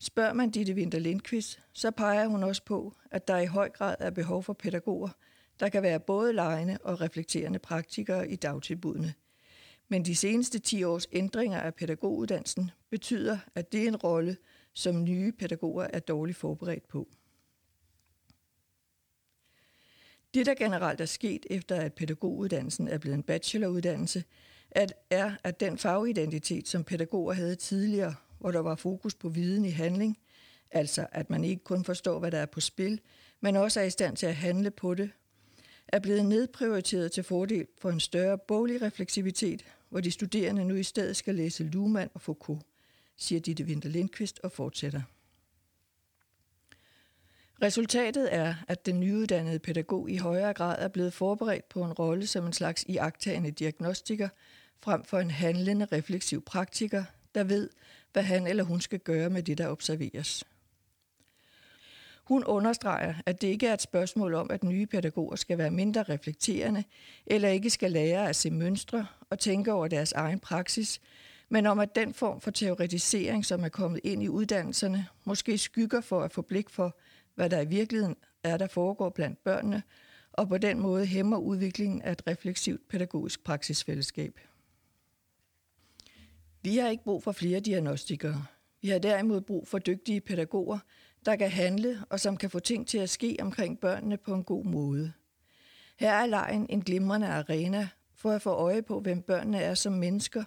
Spørger 0.00 0.32
man 0.32 0.50
Ditte 0.50 0.74
Winter 0.74 0.98
Lindqvist, 0.98 1.60
så 1.72 1.90
peger 1.90 2.26
hun 2.26 2.42
også 2.42 2.64
på, 2.64 2.94
at 3.10 3.28
der 3.28 3.38
i 3.38 3.46
høj 3.46 3.70
grad 3.70 3.96
er 3.98 4.10
behov 4.10 4.42
for 4.42 4.52
pædagoger, 4.52 5.08
der 5.60 5.68
kan 5.68 5.82
være 5.82 6.00
både 6.00 6.32
lejende 6.32 6.78
og 6.84 7.00
reflekterende 7.00 7.58
praktikere 7.58 8.30
i 8.30 8.36
dagtilbudene. 8.36 9.14
Men 9.88 10.04
de 10.04 10.16
seneste 10.16 10.58
10 10.58 10.84
års 10.84 11.06
ændringer 11.12 11.60
af 11.60 11.74
pædagoguddannelsen 11.74 12.70
betyder, 12.90 13.38
at 13.54 13.72
det 13.72 13.82
er 13.82 13.88
en 13.88 13.96
rolle, 13.96 14.36
som 14.72 15.04
nye 15.04 15.32
pædagoger 15.32 15.86
er 15.92 15.98
dårligt 15.98 16.38
forberedt 16.38 16.88
på. 16.88 17.08
Det, 20.34 20.46
der 20.46 20.54
generelt 20.54 21.00
er 21.00 21.06
sket 21.06 21.46
efter, 21.50 21.76
at 21.76 21.94
pædagoguddannelsen 21.94 22.88
er 22.88 22.98
blevet 22.98 23.14
en 23.14 23.22
bacheloruddannelse, 23.22 24.24
at 24.70 24.94
er, 25.10 25.32
at 25.44 25.60
den 25.60 25.78
fagidentitet, 25.78 26.68
som 26.68 26.84
pædagoger 26.84 27.32
havde 27.32 27.56
tidligere, 27.56 28.14
hvor 28.38 28.50
der 28.50 28.60
var 28.60 28.74
fokus 28.74 29.14
på 29.14 29.28
viden 29.28 29.64
i 29.64 29.70
handling, 29.70 30.18
altså 30.70 31.06
at 31.12 31.30
man 31.30 31.44
ikke 31.44 31.64
kun 31.64 31.84
forstår, 31.84 32.18
hvad 32.18 32.30
der 32.30 32.38
er 32.38 32.46
på 32.46 32.60
spil, 32.60 33.00
men 33.40 33.56
også 33.56 33.80
er 33.80 33.84
i 33.84 33.90
stand 33.90 34.16
til 34.16 34.26
at 34.26 34.36
handle 34.36 34.70
på 34.70 34.94
det, 34.94 35.10
er 35.88 35.98
blevet 35.98 36.24
nedprioriteret 36.24 37.12
til 37.12 37.24
fordel 37.24 37.66
for 37.78 37.90
en 37.90 38.00
større 38.00 38.38
boglig 38.38 38.82
refleksivitet, 38.82 39.64
hvor 39.88 40.00
de 40.00 40.10
studerende 40.10 40.64
nu 40.64 40.74
i 40.74 40.82
stedet 40.82 41.16
skal 41.16 41.34
læse 41.34 41.64
Luhmann 41.64 42.10
og 42.14 42.20
Foucault, 42.20 42.62
siger 43.16 43.40
Ditte 43.40 43.64
Winter 43.64 43.88
Lindqvist 43.88 44.40
og 44.42 44.52
fortsætter. 44.52 45.02
Resultatet 47.62 48.34
er, 48.34 48.54
at 48.68 48.86
den 48.86 49.00
nyuddannede 49.00 49.58
pædagog 49.58 50.10
i 50.10 50.16
højere 50.16 50.54
grad 50.54 50.76
er 50.78 50.88
blevet 50.88 51.12
forberedt 51.12 51.68
på 51.68 51.84
en 51.84 51.92
rolle 51.92 52.26
som 52.26 52.46
en 52.46 52.52
slags 52.52 52.84
iagtagende 52.88 53.50
diagnostiker, 53.50 54.28
frem 54.80 55.04
for 55.04 55.18
en 55.18 55.30
handlende 55.30 55.84
refleksiv 55.92 56.42
praktiker, 56.44 57.04
der 57.34 57.44
ved, 57.44 57.70
hvad 58.12 58.22
han 58.22 58.46
eller 58.46 58.64
hun 58.64 58.80
skal 58.80 58.98
gøre 58.98 59.30
med 59.30 59.42
det, 59.42 59.58
der 59.58 59.68
observeres. 59.68 60.44
Hun 62.24 62.44
understreger, 62.44 63.14
at 63.26 63.40
det 63.42 63.48
ikke 63.48 63.66
er 63.66 63.74
et 63.74 63.82
spørgsmål 63.82 64.34
om, 64.34 64.50
at 64.50 64.64
nye 64.64 64.86
pædagoger 64.86 65.36
skal 65.36 65.58
være 65.58 65.70
mindre 65.70 66.02
reflekterende, 66.02 66.84
eller 67.26 67.48
ikke 67.48 67.70
skal 67.70 67.92
lære 67.92 68.28
at 68.28 68.36
se 68.36 68.50
mønstre 68.50 69.06
og 69.30 69.38
tænke 69.38 69.72
over 69.72 69.88
deres 69.88 70.12
egen 70.12 70.40
praksis, 70.40 71.00
men 71.48 71.66
om 71.66 71.78
at 71.78 71.94
den 71.94 72.14
form 72.14 72.40
for 72.40 72.50
teoretisering, 72.50 73.44
som 73.44 73.64
er 73.64 73.68
kommet 73.68 74.00
ind 74.04 74.22
i 74.22 74.28
uddannelserne, 74.28 75.06
måske 75.24 75.58
skygger 75.58 76.00
for 76.00 76.22
at 76.22 76.32
få 76.32 76.42
blik 76.42 76.70
for, 76.70 76.96
hvad 77.34 77.50
der 77.50 77.60
i 77.60 77.66
virkeligheden 77.66 78.16
er, 78.44 78.56
der 78.56 78.66
foregår 78.66 79.08
blandt 79.10 79.44
børnene, 79.44 79.82
og 80.32 80.48
på 80.48 80.58
den 80.58 80.80
måde 80.80 81.06
hæmmer 81.06 81.36
udviklingen 81.36 82.02
af 82.02 82.12
et 82.12 82.22
refleksivt 82.26 82.88
pædagogisk 82.88 83.44
praksisfællesskab. 83.44 84.40
Vi 86.68 86.76
har 86.76 86.88
ikke 86.88 87.04
brug 87.04 87.22
for 87.22 87.32
flere 87.32 87.60
diagnostikere. 87.60 88.46
Vi 88.82 88.88
har 88.88 88.98
derimod 88.98 89.40
brug 89.40 89.68
for 89.68 89.78
dygtige 89.78 90.20
pædagoger, 90.20 90.78
der 91.26 91.36
kan 91.36 91.50
handle 91.50 92.04
og 92.10 92.20
som 92.20 92.36
kan 92.36 92.50
få 92.50 92.58
ting 92.58 92.86
til 92.86 92.98
at 92.98 93.10
ske 93.10 93.36
omkring 93.40 93.80
børnene 93.80 94.16
på 94.16 94.34
en 94.34 94.44
god 94.44 94.64
måde. 94.64 95.12
Her 95.96 96.12
er 96.12 96.26
lejen 96.26 96.66
en 96.70 96.80
glimrende 96.80 97.26
arena 97.26 97.88
for 98.14 98.30
at 98.30 98.42
få 98.42 98.50
øje 98.50 98.82
på, 98.82 99.00
hvem 99.00 99.22
børnene 99.22 99.60
er 99.60 99.74
som 99.74 99.92
mennesker, 99.92 100.44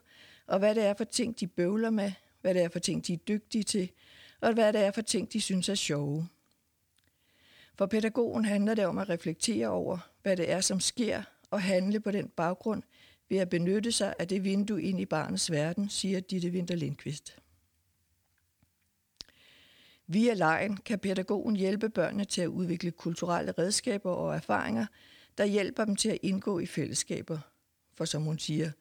og 0.47 0.59
hvad 0.59 0.75
det 0.75 0.85
er 0.85 0.93
for 0.93 1.03
ting, 1.03 1.39
de 1.39 1.47
bøvler 1.47 1.89
med, 1.89 2.11
hvad 2.41 2.53
det 2.53 2.61
er 2.61 2.69
for 2.69 2.79
ting, 2.79 3.07
de 3.07 3.13
er 3.13 3.17
dygtige 3.17 3.63
til, 3.63 3.91
og 4.41 4.53
hvad 4.53 4.73
det 4.73 4.81
er 4.81 4.91
for 4.91 5.01
ting, 5.01 5.33
de 5.33 5.41
synes 5.41 5.69
er 5.69 5.75
sjove. 5.75 6.27
For 7.77 7.85
pædagogen 7.85 8.45
handler 8.45 8.73
det 8.73 8.85
om 8.85 8.97
at 8.97 9.09
reflektere 9.09 9.67
over, 9.67 9.97
hvad 10.21 10.37
det 10.37 10.51
er, 10.51 10.61
som 10.61 10.79
sker, 10.79 11.23
og 11.51 11.61
handle 11.61 11.99
på 11.99 12.11
den 12.11 12.27
baggrund 12.27 12.83
ved 13.31 13.39
at 13.39 13.49
benytte 13.49 13.91
sig 13.91 14.13
af 14.19 14.27
det 14.27 14.43
vindue 14.43 14.83
ind 14.83 14.99
i 14.99 15.05
barnets 15.05 15.51
verden, 15.51 15.89
siger 15.89 16.19
Ditte 16.19 16.49
Winter 16.49 16.75
Lindqvist. 16.75 17.37
Via 20.07 20.33
lejen 20.33 20.77
kan 20.77 20.99
pædagogen 20.99 21.55
hjælpe 21.55 21.89
børnene 21.89 22.25
til 22.25 22.41
at 22.41 22.47
udvikle 22.47 22.91
kulturelle 22.91 23.51
redskaber 23.51 24.11
og 24.11 24.35
erfaringer, 24.35 24.85
der 25.37 25.45
hjælper 25.45 25.85
dem 25.85 25.95
til 25.95 26.09
at 26.09 26.17
indgå 26.21 26.59
i 26.59 26.65
fællesskaber. 26.65 27.39
For 27.93 28.05
som 28.05 28.23
hun 28.23 28.39
siger, 28.39 28.71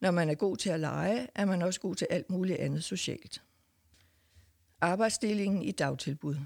når 0.00 0.10
man 0.10 0.30
er 0.30 0.34
god 0.34 0.56
til 0.56 0.70
at 0.70 0.80
lege, 0.80 1.28
er 1.34 1.44
man 1.44 1.62
også 1.62 1.80
god 1.80 1.94
til 1.94 2.06
alt 2.10 2.30
muligt 2.30 2.58
andet 2.58 2.84
socialt. 2.84 3.42
Arbejdsdelingen 4.80 5.62
i 5.62 5.70
dagtilbud. 5.70 6.36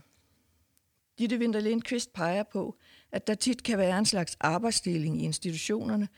Ditte 1.18 1.38
Winter 1.38 1.60
Lindqvist 1.60 2.12
peger 2.12 2.42
på, 2.42 2.76
at 3.12 3.26
der 3.26 3.34
tit 3.34 3.62
kan 3.62 3.78
være 3.78 3.98
en 3.98 4.06
slags 4.06 4.36
arbejdsdeling 4.40 5.20
i 5.20 5.24
institutionerne, 5.24 6.08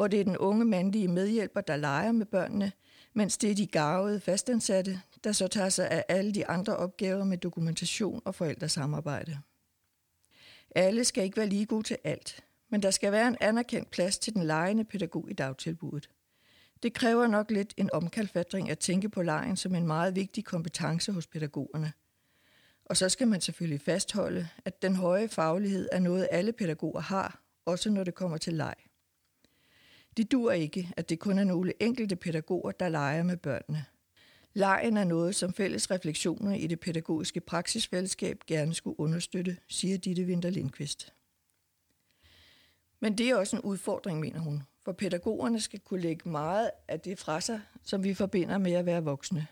hvor 0.00 0.08
det 0.08 0.20
er 0.20 0.24
den 0.24 0.38
unge 0.38 0.64
mandlige 0.64 1.08
medhjælper, 1.08 1.60
der 1.60 1.76
leger 1.76 2.12
med 2.12 2.26
børnene, 2.26 2.72
mens 3.12 3.38
det 3.38 3.50
er 3.50 3.54
de 3.54 3.66
garvede 3.66 4.20
fastansatte, 4.20 5.00
der 5.24 5.32
så 5.32 5.48
tager 5.48 5.68
sig 5.68 5.90
af 5.90 6.04
alle 6.08 6.34
de 6.34 6.46
andre 6.46 6.76
opgaver 6.76 7.24
med 7.24 7.38
dokumentation 7.38 8.22
og 8.24 8.34
forældresamarbejde. 8.34 9.38
Alle 10.74 11.04
skal 11.04 11.24
ikke 11.24 11.36
være 11.36 11.46
lige 11.46 11.66
gode 11.66 11.82
til 11.82 11.96
alt, 12.04 12.44
men 12.70 12.82
der 12.82 12.90
skal 12.90 13.12
være 13.12 13.28
en 13.28 13.36
anerkendt 13.40 13.90
plads 13.90 14.18
til 14.18 14.34
den 14.34 14.42
lejende 14.42 14.84
pædagog 14.84 15.30
i 15.30 15.34
dagtilbuddet. 15.34 16.10
Det 16.82 16.94
kræver 16.94 17.26
nok 17.26 17.50
lidt 17.50 17.74
en 17.76 17.90
omkalfatring 17.92 18.70
at 18.70 18.78
tænke 18.78 19.08
på 19.08 19.22
lejen 19.22 19.56
som 19.56 19.74
en 19.74 19.86
meget 19.86 20.16
vigtig 20.16 20.44
kompetence 20.44 21.12
hos 21.12 21.26
pædagogerne. 21.26 21.92
Og 22.84 22.96
så 22.96 23.08
skal 23.08 23.28
man 23.28 23.40
selvfølgelig 23.40 23.80
fastholde, 23.80 24.48
at 24.64 24.82
den 24.82 24.96
høje 24.96 25.28
faglighed 25.28 25.88
er 25.92 25.98
noget, 25.98 26.28
alle 26.30 26.52
pædagoger 26.52 27.00
har, 27.00 27.42
også 27.66 27.90
når 27.90 28.04
det 28.04 28.14
kommer 28.14 28.36
til 28.36 28.54
leg. 28.54 28.74
Det 30.16 30.32
dur 30.32 30.52
ikke, 30.52 30.92
at 30.96 31.08
det 31.08 31.18
kun 31.18 31.38
er 31.38 31.44
nogle 31.44 31.72
enkelte 31.80 32.16
pædagoger, 32.16 32.72
der 32.72 32.88
leger 32.88 33.22
med 33.22 33.36
børnene. 33.36 33.84
Lejen 34.52 34.96
er 34.96 35.04
noget, 35.04 35.34
som 35.34 35.52
fælles 35.52 35.90
refleksioner 35.90 36.54
i 36.54 36.66
det 36.66 36.80
pædagogiske 36.80 37.40
praksisfællesskab 37.40 38.38
gerne 38.46 38.74
skulle 38.74 39.00
understøtte, 39.00 39.56
siger 39.68 39.98
Ditte 39.98 40.24
Winter 40.24 40.50
Lindqvist. 40.50 41.12
Men 43.00 43.18
det 43.18 43.28
er 43.28 43.36
også 43.36 43.56
en 43.56 43.62
udfordring, 43.62 44.20
mener 44.20 44.38
hun, 44.38 44.62
for 44.84 44.92
pædagogerne 44.92 45.60
skal 45.60 45.80
kunne 45.80 46.00
lægge 46.00 46.28
meget 46.28 46.70
af 46.88 47.00
det 47.00 47.18
fra 47.18 47.40
sig, 47.40 47.60
som 47.82 48.04
vi 48.04 48.14
forbinder 48.14 48.58
med 48.58 48.72
at 48.72 48.86
være 48.86 49.04
voksne. 49.04 49.46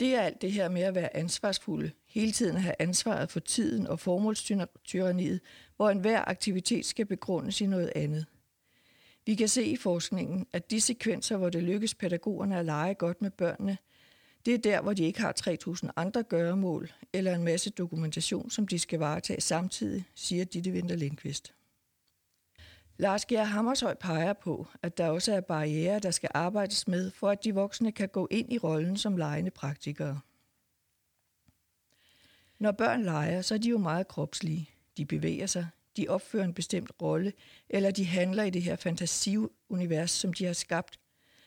Det 0.00 0.14
er 0.14 0.20
alt 0.20 0.42
det 0.42 0.52
her 0.52 0.68
med 0.68 0.82
at 0.82 0.94
være 0.94 1.16
ansvarsfulde, 1.16 1.90
hele 2.06 2.32
tiden 2.32 2.56
at 2.56 2.62
have 2.62 2.74
ansvaret 2.78 3.30
for 3.30 3.40
tiden 3.40 3.86
og 3.86 4.00
formålstyraniet, 4.00 5.40
hvor 5.76 5.90
enhver 5.90 6.28
aktivitet 6.28 6.86
skal 6.86 7.06
begrundes 7.06 7.60
i 7.60 7.66
noget 7.66 7.92
andet. 7.94 8.26
Vi 9.26 9.34
kan 9.34 9.48
se 9.48 9.64
i 9.64 9.76
forskningen, 9.76 10.46
at 10.52 10.70
de 10.70 10.80
sekvenser, 10.80 11.36
hvor 11.36 11.50
det 11.50 11.62
lykkes 11.62 11.94
pædagogerne 11.94 12.58
at 12.58 12.64
lege 12.64 12.94
godt 12.94 13.22
med 13.22 13.30
børnene, 13.30 13.78
det 14.46 14.54
er 14.54 14.58
der, 14.58 14.82
hvor 14.82 14.92
de 14.92 15.04
ikke 15.04 15.20
har 15.20 15.34
3.000 15.48 15.88
andre 15.96 16.22
gøremål 16.22 16.92
eller 17.12 17.34
en 17.34 17.44
masse 17.44 17.70
dokumentation, 17.70 18.50
som 18.50 18.68
de 18.68 18.78
skal 18.78 18.98
varetage 18.98 19.40
samtidig, 19.40 20.04
siger 20.14 20.44
Ditte 20.44 20.70
Winter 20.70 20.96
Lindqvist. 20.96 21.54
Lars 22.96 23.26
Gjer 23.26 23.44
Hammershøj 23.44 23.94
peger 23.94 24.32
på, 24.32 24.66
at 24.82 24.98
der 24.98 25.08
også 25.08 25.34
er 25.34 25.40
barriere, 25.40 25.98
der 25.98 26.10
skal 26.10 26.30
arbejdes 26.34 26.88
med, 26.88 27.10
for 27.10 27.30
at 27.30 27.44
de 27.44 27.54
voksne 27.54 27.92
kan 27.92 28.08
gå 28.08 28.28
ind 28.30 28.52
i 28.52 28.58
rollen 28.58 28.96
som 28.96 29.16
legende 29.16 29.50
praktikere. 29.50 30.20
Når 32.58 32.72
børn 32.72 33.02
leger, 33.02 33.42
så 33.42 33.54
er 33.54 33.58
de 33.58 33.68
jo 33.68 33.78
meget 33.78 34.08
kropslige. 34.08 34.70
De 34.96 35.04
bevæger 35.04 35.46
sig, 35.46 35.68
de 35.96 36.08
opfører 36.08 36.44
en 36.44 36.54
bestemt 36.54 36.90
rolle, 37.02 37.32
eller 37.68 37.90
de 37.90 38.04
handler 38.04 38.42
i 38.42 38.50
det 38.50 38.62
her 38.62 38.76
fantasiunivers, 38.76 40.10
som 40.10 40.32
de 40.32 40.44
har 40.44 40.52
skabt. 40.52 41.00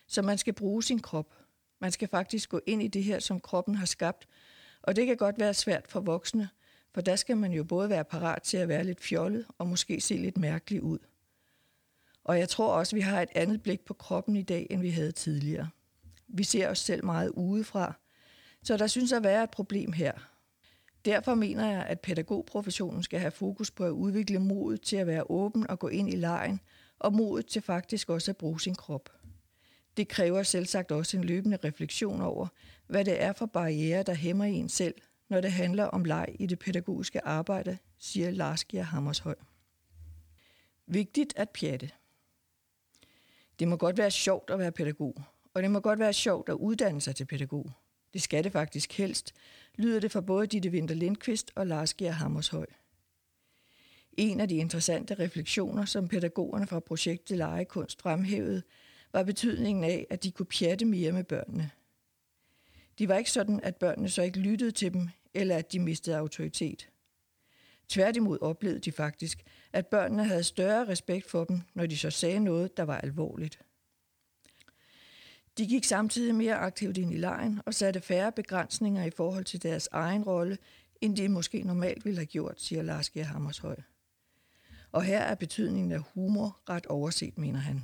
Så 0.07 0.21
man 0.21 0.37
skal 0.37 0.53
bruge 0.53 0.83
sin 0.83 0.99
krop. 0.99 1.35
Man 1.79 1.91
skal 1.91 2.07
faktisk 2.07 2.49
gå 2.49 2.61
ind 2.65 2.83
i 2.83 2.87
det 2.87 3.03
her, 3.03 3.19
som 3.19 3.39
kroppen 3.39 3.75
har 3.75 3.85
skabt. 3.85 4.27
Og 4.81 4.95
det 4.95 5.05
kan 5.05 5.17
godt 5.17 5.39
være 5.39 5.53
svært 5.53 5.87
for 5.87 5.99
voksne, 5.99 6.49
for 6.93 7.01
der 7.01 7.15
skal 7.15 7.37
man 7.37 7.51
jo 7.51 7.63
både 7.63 7.89
være 7.89 8.05
parat 8.05 8.41
til 8.41 8.57
at 8.57 8.67
være 8.67 8.83
lidt 8.83 9.01
fjollet 9.01 9.45
og 9.57 9.67
måske 9.67 10.01
se 10.01 10.17
lidt 10.17 10.37
mærkelig 10.37 10.83
ud. 10.83 10.99
Og 12.23 12.39
jeg 12.39 12.49
tror 12.49 12.73
også, 12.73 12.95
vi 12.95 13.01
har 13.01 13.21
et 13.21 13.29
andet 13.35 13.63
blik 13.63 13.85
på 13.85 13.93
kroppen 13.93 14.35
i 14.35 14.41
dag, 14.41 14.67
end 14.69 14.81
vi 14.81 14.89
havde 14.89 15.11
tidligere. 15.11 15.69
Vi 16.27 16.43
ser 16.43 16.69
os 16.69 16.79
selv 16.79 17.05
meget 17.05 17.29
udefra, 17.29 17.93
så 18.63 18.77
der 18.77 18.87
synes 18.87 19.11
at 19.11 19.23
være 19.23 19.43
et 19.43 19.49
problem 19.49 19.91
her. 19.91 20.36
Derfor 21.07 21.35
mener 21.35 21.71
jeg, 21.71 21.85
at 21.85 21.99
pædagogprofessionen 21.99 23.03
skal 23.03 23.19
have 23.19 23.31
fokus 23.31 23.71
på 23.71 23.85
at 23.85 23.89
udvikle 23.89 24.39
modet 24.39 24.81
til 24.81 24.95
at 24.95 25.07
være 25.07 25.31
åben 25.31 25.69
og 25.69 25.79
gå 25.79 25.87
ind 25.87 26.09
i 26.09 26.15
lejen, 26.15 26.59
og 26.99 27.13
modet 27.13 27.45
til 27.45 27.61
faktisk 27.61 28.09
også 28.09 28.31
at 28.31 28.37
bruge 28.37 28.61
sin 28.61 28.75
krop. 28.75 29.09
Det 29.97 30.07
kræver 30.07 30.43
selvsagt 30.43 30.91
også 30.91 31.17
en 31.17 31.23
løbende 31.23 31.57
refleksion 31.63 32.21
over, 32.21 32.47
hvad 32.87 33.05
det 33.05 33.21
er 33.21 33.33
for 33.33 33.45
barriere, 33.45 34.03
der 34.03 34.13
hæmmer 34.13 34.45
en 34.45 34.69
selv, 34.69 34.95
når 35.29 35.41
det 35.41 35.51
handler 35.51 35.83
om 35.83 36.05
leg 36.05 36.35
i 36.39 36.45
det 36.45 36.59
pædagogiske 36.59 37.25
arbejde, 37.25 37.77
siger 37.99 38.31
Lars 38.31 38.65
Gier 38.65 38.83
Hammershøj. 38.83 39.35
Vigtigt 40.87 41.33
at 41.35 41.49
pjatte. 41.49 41.91
Det 43.59 43.67
må 43.67 43.75
godt 43.75 43.97
være 43.97 44.11
sjovt 44.11 44.49
at 44.49 44.59
være 44.59 44.71
pædagog, 44.71 45.23
og 45.53 45.63
det 45.63 45.71
må 45.71 45.79
godt 45.79 45.99
være 45.99 46.13
sjovt 46.13 46.49
at 46.49 46.55
uddanne 46.55 47.01
sig 47.01 47.15
til 47.15 47.25
pædagog. 47.25 47.71
Det 48.17 48.23
skal 48.23 48.43
det 48.43 48.51
faktisk 48.51 48.97
helst, 48.97 49.33
lyder 49.75 49.99
det 49.99 50.11
fra 50.11 50.21
både 50.21 50.47
Ditte 50.47 50.69
Winter 50.69 50.95
Lindqvist 50.95 51.51
og 51.55 51.67
Lars 51.67 51.93
Gjer 51.93 52.11
Hammershøj. 52.11 52.65
En 54.13 54.39
af 54.39 54.47
de 54.47 54.55
interessante 54.55 55.13
refleksioner, 55.13 55.85
som 55.85 56.07
pædagogerne 56.07 56.67
fra 56.67 56.79
projektet 56.79 57.37
Legekunst 57.37 58.01
fremhævede, 58.01 58.63
var 59.13 59.23
betydningen 59.23 59.83
af, 59.83 60.07
at 60.09 60.23
de 60.23 60.31
kunne 60.31 60.45
pjatte 60.45 60.85
mere 60.85 61.11
med 61.11 61.23
børnene. 61.23 61.71
De 62.99 63.07
var 63.07 63.17
ikke 63.17 63.31
sådan, 63.31 63.59
at 63.63 63.75
børnene 63.75 64.09
så 64.09 64.21
ikke 64.21 64.39
lyttede 64.39 64.71
til 64.71 64.93
dem, 64.93 65.09
eller 65.33 65.55
at 65.57 65.71
de 65.71 65.79
mistede 65.79 66.17
autoritet. 66.17 66.89
Tværtimod 67.89 68.37
oplevede 68.41 68.79
de 68.79 68.91
faktisk, 68.91 69.43
at 69.73 69.87
børnene 69.87 70.25
havde 70.25 70.43
større 70.43 70.87
respekt 70.87 71.29
for 71.29 71.43
dem, 71.43 71.61
når 71.73 71.85
de 71.85 71.97
så 71.97 72.09
sagde 72.09 72.39
noget, 72.39 72.77
der 72.77 72.83
var 72.83 72.97
alvorligt. 72.97 73.59
De 75.57 75.67
gik 75.67 75.83
samtidig 75.83 76.35
mere 76.35 76.55
aktivt 76.55 76.97
ind 76.97 77.13
i 77.13 77.17
lejen 77.17 77.61
og 77.65 77.73
satte 77.73 78.01
færre 78.01 78.31
begrænsninger 78.31 79.03
i 79.03 79.09
forhold 79.09 79.45
til 79.45 79.63
deres 79.63 79.89
egen 79.91 80.23
rolle, 80.23 80.57
end 81.01 81.15
de 81.15 81.29
måske 81.29 81.63
normalt 81.63 82.05
ville 82.05 82.17
have 82.19 82.25
gjort, 82.25 82.61
siger 82.61 82.81
Lars 82.81 83.09
G. 83.09 83.25
Hammershøj. 83.25 83.75
Og 84.91 85.03
her 85.03 85.19
er 85.19 85.35
betydningen 85.35 85.91
af 85.91 85.99
humor 86.13 86.59
ret 86.69 86.85
overset, 86.85 87.37
mener 87.37 87.59
han. 87.59 87.83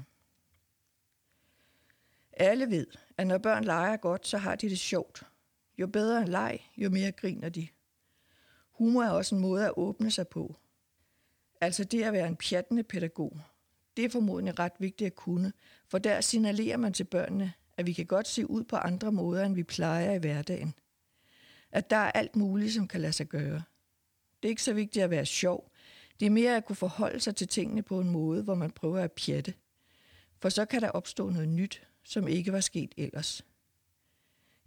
Alle 2.34 2.70
ved, 2.70 2.88
at 3.18 3.28
når 3.28 3.38
børn 3.38 3.64
leger 3.64 3.98
godt, 3.98 4.28
så 4.28 4.38
har 4.38 4.56
de 4.56 4.70
det 4.70 4.80
sjovt. 4.80 5.24
Jo 5.78 5.88
bedre 5.88 6.22
en 6.22 6.28
leg, 6.28 6.60
jo 6.78 6.90
mere 6.90 7.12
griner 7.12 7.50
de. 7.50 7.68
Humor 8.72 9.04
er 9.04 9.10
også 9.10 9.36
en 9.36 9.42
måde 9.42 9.66
at 9.66 9.74
åbne 9.78 10.12
sig 10.12 10.28
på. 10.28 10.56
Altså 11.62 11.84
det 11.84 12.04
at 12.04 12.14
være 12.14 12.28
en 12.28 12.36
pjattende 12.36 12.84
pædagog. 12.84 13.40
Det 13.98 14.06
er 14.06 14.10
formodentlig 14.10 14.60
ret 14.60 14.74
vigtigt 14.80 15.08
at 15.08 15.16
kunne, 15.16 15.54
for 15.88 15.98
der 15.98 16.22
signalerer 16.22 16.78
man 16.78 16.94
til 16.94 17.04
børnene, 17.04 17.54
at 17.78 17.88
vi 17.88 17.94
kan 17.94 18.06
godt 18.06 18.28
se 18.28 18.50
ud 18.50 18.64
på 18.64 18.76
andre 18.76 19.12
måder, 19.12 19.46
end 19.46 19.56
vi 19.56 19.64
plejer 19.64 20.12
i 20.12 20.18
hverdagen. 20.18 20.74
At 21.72 21.90
der 21.90 21.98
er 21.98 22.12
alt 22.12 22.36
muligt, 22.36 22.74
som 22.74 22.88
kan 22.88 23.02
lade 23.02 23.14
sig 23.14 23.28
gøre. 23.28 23.64
Det 24.44 24.48
er 24.48 24.50
ikke 24.50 24.64
så 24.64 24.74
vigtigt 24.74 25.04
at 25.04 25.10
være 25.10 25.26
sjov. 25.26 25.72
Det 26.20 26.26
er 26.26 26.30
mere 26.30 26.58
at 26.58 26.66
kunne 26.66 26.76
forholde 26.76 27.20
sig 27.20 27.36
til 27.36 27.48
tingene 27.48 27.82
på 27.82 28.00
en 28.00 28.10
måde, 28.10 28.44
hvor 28.44 28.56
man 28.56 28.72
prøver 28.72 29.00
at 29.00 29.12
pjatte. 29.12 29.54
For 30.42 30.50
så 30.50 30.66
kan 30.66 30.82
der 30.82 30.90
opstå 30.90 31.30
noget 31.30 31.50
nyt, 31.50 31.88
som 32.04 32.28
ikke 32.28 32.54
var 32.54 32.60
sket 32.60 32.94
ellers. 32.98 33.46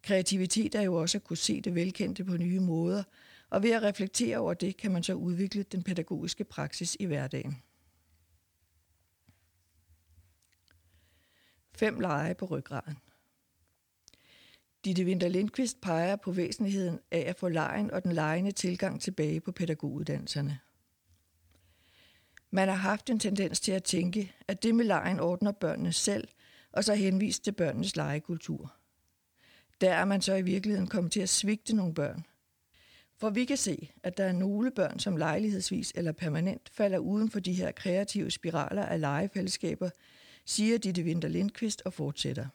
Kreativitet 0.02 0.74
er 0.74 0.82
jo 0.82 0.94
også 0.94 1.18
at 1.18 1.24
kunne 1.24 1.36
se 1.36 1.60
det 1.60 1.74
velkendte 1.74 2.24
på 2.24 2.36
nye 2.36 2.60
måder, 2.60 3.02
og 3.50 3.62
ved 3.62 3.70
at 3.70 3.82
reflektere 3.82 4.38
over 4.38 4.54
det, 4.54 4.76
kan 4.76 4.92
man 4.92 5.02
så 5.02 5.14
udvikle 5.14 5.62
den 5.62 5.82
pædagogiske 5.82 6.44
praksis 6.44 6.96
i 7.00 7.04
hverdagen. 7.04 7.62
Fem 11.76 12.00
lege 12.00 12.34
på 12.34 12.44
ryggraden. 12.44 12.96
Ditte 14.84 15.04
Winter 15.04 15.28
Lindqvist 15.28 15.80
peger 15.80 16.16
på 16.16 16.32
væsentligheden 16.32 17.00
af 17.10 17.24
at 17.26 17.36
få 17.36 17.48
lejen 17.48 17.90
og 17.90 18.04
den 18.04 18.12
lejende 18.12 18.52
tilgang 18.52 19.00
tilbage 19.00 19.40
på 19.40 19.52
pædagoguddannelserne. 19.52 20.58
Man 22.50 22.68
har 22.68 22.74
haft 22.74 23.10
en 23.10 23.18
tendens 23.18 23.60
til 23.60 23.72
at 23.72 23.84
tænke, 23.84 24.32
at 24.48 24.62
det 24.62 24.74
med 24.74 24.84
lejen 24.84 25.20
ordner 25.20 25.52
børnene 25.52 25.92
selv, 25.92 26.28
og 26.72 26.84
så 26.84 26.94
henvist 26.94 27.44
til 27.44 27.52
børnenes 27.52 27.96
legekultur. 27.96 28.74
Der 29.80 29.94
er 29.94 30.04
man 30.04 30.22
så 30.22 30.34
i 30.34 30.42
virkeligheden 30.42 30.88
kommet 30.88 31.12
til 31.12 31.20
at 31.20 31.28
svigte 31.28 31.76
nogle 31.76 31.94
børn. 31.94 32.26
For 33.18 33.30
vi 33.30 33.44
kan 33.44 33.56
se, 33.56 33.92
at 34.02 34.16
der 34.16 34.24
er 34.24 34.32
nogle 34.32 34.70
børn, 34.70 34.98
som 34.98 35.16
lejlighedsvis 35.16 35.92
eller 35.94 36.12
permanent 36.12 36.70
falder 36.72 36.98
uden 36.98 37.30
for 37.30 37.40
de 37.40 37.52
her 37.52 37.72
kreative 37.72 38.30
spiraler 38.30 38.82
af 38.82 39.00
legefællesskaber, 39.00 39.90
siger 40.46 40.78
Ditte 40.78 41.02
Winter 41.02 41.28
Lindqvist 41.28 41.82
og 41.84 41.92
fortsætter. 41.92 42.46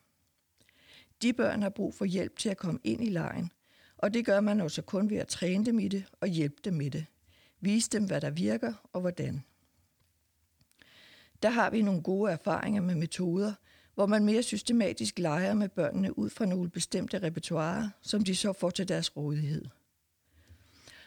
De 1.21 1.33
børn 1.33 1.62
har 1.62 1.69
brug 1.69 1.93
for 1.93 2.05
hjælp 2.05 2.38
til 2.38 2.50
at 2.50 2.57
komme 2.57 2.79
ind 2.83 3.03
i 3.03 3.10
lejen, 3.10 3.51
og 3.98 4.13
det 4.13 4.25
gør 4.25 4.39
man 4.39 4.62
også 4.62 4.81
kun 4.81 5.10
ved 5.10 5.17
at 5.17 5.27
træne 5.27 5.65
dem 5.65 5.79
i 5.79 5.88
det 5.88 6.03
og 6.21 6.27
hjælpe 6.27 6.57
dem 6.63 6.74
med 6.74 6.91
det. 6.91 7.05
Vise 7.60 7.89
dem, 7.89 8.05
hvad 8.05 8.21
der 8.21 8.29
virker 8.29 8.74
og 8.93 9.01
hvordan. 9.01 9.43
Der 11.43 11.50
har 11.50 11.69
vi 11.69 11.81
nogle 11.81 12.01
gode 12.01 12.31
erfaringer 12.31 12.81
med 12.81 12.95
metoder, 12.95 13.53
hvor 13.95 14.05
man 14.05 14.25
mere 14.25 14.43
systematisk 14.43 15.19
leger 15.19 15.53
med 15.53 15.69
børnene 15.69 16.17
ud 16.17 16.29
fra 16.29 16.45
nogle 16.45 16.69
bestemte 16.69 17.19
repertoire, 17.19 17.91
som 18.01 18.24
de 18.24 18.36
så 18.36 18.53
får 18.53 18.69
til 18.69 18.88
deres 18.88 19.17
rådighed. 19.17 19.65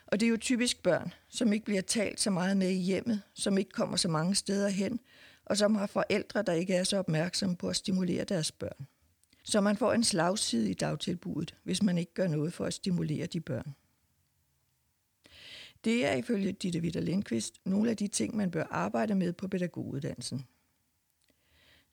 Og 0.07 0.21
det 0.21 0.27
er 0.27 0.31
jo 0.31 0.37
typisk 0.37 0.83
børn, 0.83 1.13
som 1.29 1.53
ikke 1.53 1.65
bliver 1.65 1.81
talt 1.81 2.21
så 2.21 2.31
meget 2.31 2.57
med 2.57 2.69
i 2.69 2.83
hjemmet, 2.83 3.23
som 3.35 3.59
ikke 3.59 3.71
kommer 3.71 3.97
så 3.97 4.09
mange 4.09 4.35
steder 4.35 4.69
hen, 4.69 5.01
og 5.45 5.57
som 5.57 5.75
har 5.75 5.87
forældre, 5.87 6.43
der 6.43 6.53
ikke 6.53 6.75
er 6.75 6.85
så 6.85 6.97
opmærksomme 6.97 7.57
på 7.57 7.69
at 7.69 7.77
stimulere 7.77 8.25
deres 8.25 8.53
børn. 8.53 8.87
Så 9.45 9.61
man 9.61 9.77
får 9.77 9.93
en 9.93 10.05
slagside 10.05 10.71
i 10.71 10.75
dagtilbuddet, 10.75 11.55
hvis 11.65 11.83
man 11.83 11.99
ikke 11.99 12.15
gør 12.15 12.29
noget 12.29 12.53
for 12.53 12.65
at 12.65 12.75
stimulere 12.75 13.27
de 13.27 13.41
børn. 13.41 13.75
Det 15.85 16.07
er 16.07 16.13
ifølge 16.13 16.53
Ditte 16.53 16.81
Vitter 16.81 17.01
Lindqvist 17.01 17.61
nogle 17.65 17.91
af 17.91 17.97
de 17.97 18.09
ting, 18.09 18.37
man 18.37 18.51
bør 18.51 18.65
arbejde 18.71 19.15
med 19.15 19.33
på 19.33 19.49
pædagoguddannelsen. 19.49 20.47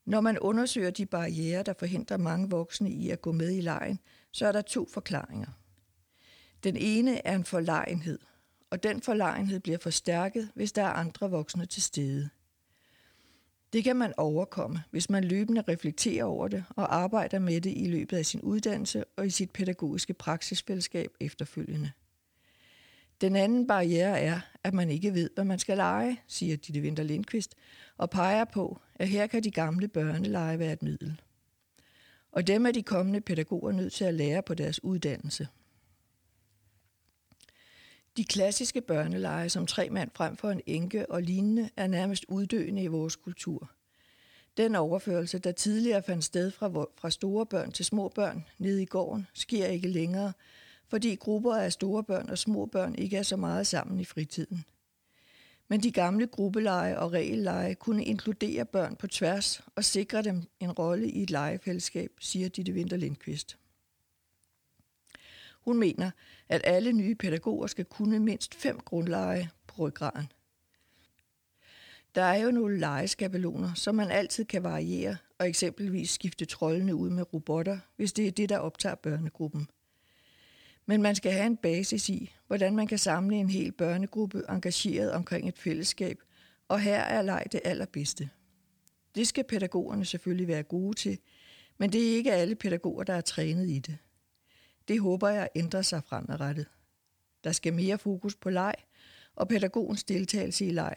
Når 0.04 0.20
man 0.20 0.38
undersøger 0.38 0.90
de 0.90 1.06
barriere, 1.06 1.62
der 1.62 1.72
forhindrer 1.72 2.16
mange 2.16 2.50
voksne 2.50 2.90
i 2.90 3.10
at 3.10 3.22
gå 3.22 3.32
med 3.32 3.56
i 3.56 3.60
lejen, 3.60 3.98
så 4.30 4.46
er 4.46 4.52
der 4.52 4.62
to 4.62 4.88
forklaringer. 4.92 5.48
Den 6.64 6.76
ene 6.76 7.26
er 7.26 7.34
en 7.34 7.44
forlegenhed, 7.44 8.18
og 8.70 8.82
den 8.82 9.02
forlegenhed 9.02 9.60
bliver 9.60 9.78
forstærket, 9.78 10.50
hvis 10.54 10.72
der 10.72 10.82
er 10.82 10.92
andre 10.92 11.30
voksne 11.30 11.66
til 11.66 11.82
stede. 11.82 12.30
Det 13.72 13.84
kan 13.84 13.96
man 13.96 14.12
overkomme, 14.16 14.82
hvis 14.90 15.10
man 15.10 15.24
løbende 15.24 15.64
reflekterer 15.68 16.24
over 16.24 16.48
det 16.48 16.64
og 16.70 16.94
arbejder 16.94 17.38
med 17.38 17.60
det 17.60 17.72
i 17.76 17.86
løbet 17.86 18.16
af 18.16 18.26
sin 18.26 18.40
uddannelse 18.40 19.04
og 19.16 19.26
i 19.26 19.30
sit 19.30 19.50
pædagogiske 19.50 20.14
praksisfællesskab 20.14 21.10
efterfølgende. 21.20 21.90
Den 23.20 23.36
anden 23.36 23.66
barriere 23.66 24.20
er, 24.20 24.40
at 24.64 24.74
man 24.74 24.90
ikke 24.90 25.14
ved, 25.14 25.30
hvad 25.34 25.44
man 25.44 25.58
skal 25.58 25.76
lege, 25.76 26.20
siger 26.26 26.56
Ditte 26.56 26.80
Winter 26.80 27.02
Lindqvist, 27.02 27.54
og 27.96 28.10
peger 28.10 28.44
på, 28.44 28.80
at 28.94 29.08
her 29.08 29.26
kan 29.26 29.44
de 29.44 29.50
gamle 29.50 29.88
børneleje 29.88 30.58
være 30.58 30.72
et 30.72 30.82
middel. 30.82 31.20
Og 32.32 32.46
dem 32.46 32.66
er 32.66 32.70
de 32.70 32.82
kommende 32.82 33.20
pædagoger 33.20 33.72
nødt 33.72 33.92
til 33.92 34.04
at 34.04 34.14
lære 34.14 34.42
på 34.42 34.54
deres 34.54 34.84
uddannelse. 34.84 35.48
De 38.16 38.24
klassiske 38.24 38.80
børneleje 38.80 39.48
som 39.48 39.66
tre 39.66 39.90
mand 39.90 40.10
frem 40.14 40.36
for 40.36 40.50
en 40.50 40.60
enke 40.66 41.10
og 41.10 41.22
lignende 41.22 41.70
er 41.76 41.86
nærmest 41.86 42.24
uddøende 42.28 42.82
i 42.82 42.86
vores 42.86 43.16
kultur. 43.16 43.70
Den 44.56 44.74
overførelse, 44.74 45.38
der 45.38 45.52
tidligere 45.52 46.02
fandt 46.02 46.24
sted 46.24 46.50
fra, 46.50 46.86
fra 46.96 47.10
store 47.10 47.46
børn 47.46 47.72
til 47.72 47.84
små 47.84 48.08
børn 48.08 48.44
nede 48.58 48.82
i 48.82 48.86
gården, 48.86 49.26
sker 49.34 49.66
ikke 49.66 49.88
længere, 49.88 50.32
fordi 50.88 51.14
grupper 51.14 51.54
af 51.54 51.72
store 51.72 52.04
børn 52.04 52.30
og 52.30 52.38
små 52.38 52.66
børn 52.66 52.94
ikke 52.94 53.16
er 53.16 53.22
så 53.22 53.36
meget 53.36 53.66
sammen 53.66 54.00
i 54.00 54.04
fritiden. 54.04 54.64
Men 55.68 55.82
de 55.82 55.92
gamle 55.92 56.26
gruppeleje 56.26 56.98
og 56.98 57.12
regelleje 57.12 57.74
kunne 57.74 58.04
inkludere 58.04 58.64
børn 58.64 58.96
på 58.96 59.06
tværs 59.06 59.60
og 59.76 59.84
sikre 59.84 60.22
dem 60.22 60.42
en 60.60 60.72
rolle 60.72 61.10
i 61.10 61.22
et 61.22 61.30
legefællesskab, 61.30 62.10
siger 62.20 62.48
Ditte 62.48 62.72
Winter 62.72 62.96
Lindqvist. 62.96 63.58
Hun 65.64 65.78
mener, 65.78 66.10
at 66.48 66.60
alle 66.64 66.92
nye 66.92 67.14
pædagoger 67.14 67.66
skal 67.66 67.84
kunne 67.84 68.18
mindst 68.18 68.54
fem 68.54 68.80
grundleje 68.80 69.50
på 69.66 69.74
ryggraden. 69.82 70.32
Der 72.14 72.22
er 72.22 72.36
jo 72.36 72.50
nogle 72.50 72.78
legeskabeloner, 72.78 73.74
som 73.74 73.94
man 73.94 74.10
altid 74.10 74.44
kan 74.44 74.62
variere 74.62 75.16
og 75.38 75.48
eksempelvis 75.48 76.10
skifte 76.10 76.44
trollene 76.44 76.94
ud 76.94 77.10
med 77.10 77.34
robotter, 77.34 77.78
hvis 77.96 78.12
det 78.12 78.26
er 78.26 78.30
det, 78.30 78.48
der 78.48 78.58
optager 78.58 78.94
børnegruppen– 78.94 79.68
men 80.86 81.02
man 81.02 81.14
skal 81.14 81.32
have 81.32 81.46
en 81.46 81.56
basis 81.56 82.08
i, 82.08 82.34
hvordan 82.46 82.76
man 82.76 82.86
kan 82.86 82.98
samle 82.98 83.36
en 83.36 83.50
hel 83.50 83.72
børnegruppe 83.72 84.42
engageret 84.48 85.12
omkring 85.12 85.48
et 85.48 85.58
fællesskab, 85.58 86.18
og 86.68 86.80
her 86.80 87.00
er 87.00 87.22
leg 87.22 87.46
det 87.52 87.60
allerbedste. 87.64 88.30
Det 89.14 89.28
skal 89.28 89.44
pædagogerne 89.44 90.04
selvfølgelig 90.04 90.48
være 90.48 90.62
gode 90.62 90.96
til, 90.96 91.18
men 91.78 91.92
det 91.92 92.10
er 92.10 92.16
ikke 92.16 92.32
alle 92.32 92.54
pædagoger, 92.54 93.04
der 93.04 93.14
er 93.14 93.20
trænet 93.20 93.68
i 93.68 93.78
det. 93.78 93.98
Det 94.88 95.00
håber 95.00 95.28
jeg 95.28 95.48
ændrer 95.54 95.82
sig 95.82 96.04
fremadrettet. 96.04 96.66
Der 97.44 97.52
skal 97.52 97.72
mere 97.72 97.98
fokus 97.98 98.34
på 98.34 98.50
leg 98.50 98.74
og 99.34 99.48
pædagogens 99.48 100.04
deltagelse 100.04 100.66
i 100.66 100.70
leg, 100.70 100.94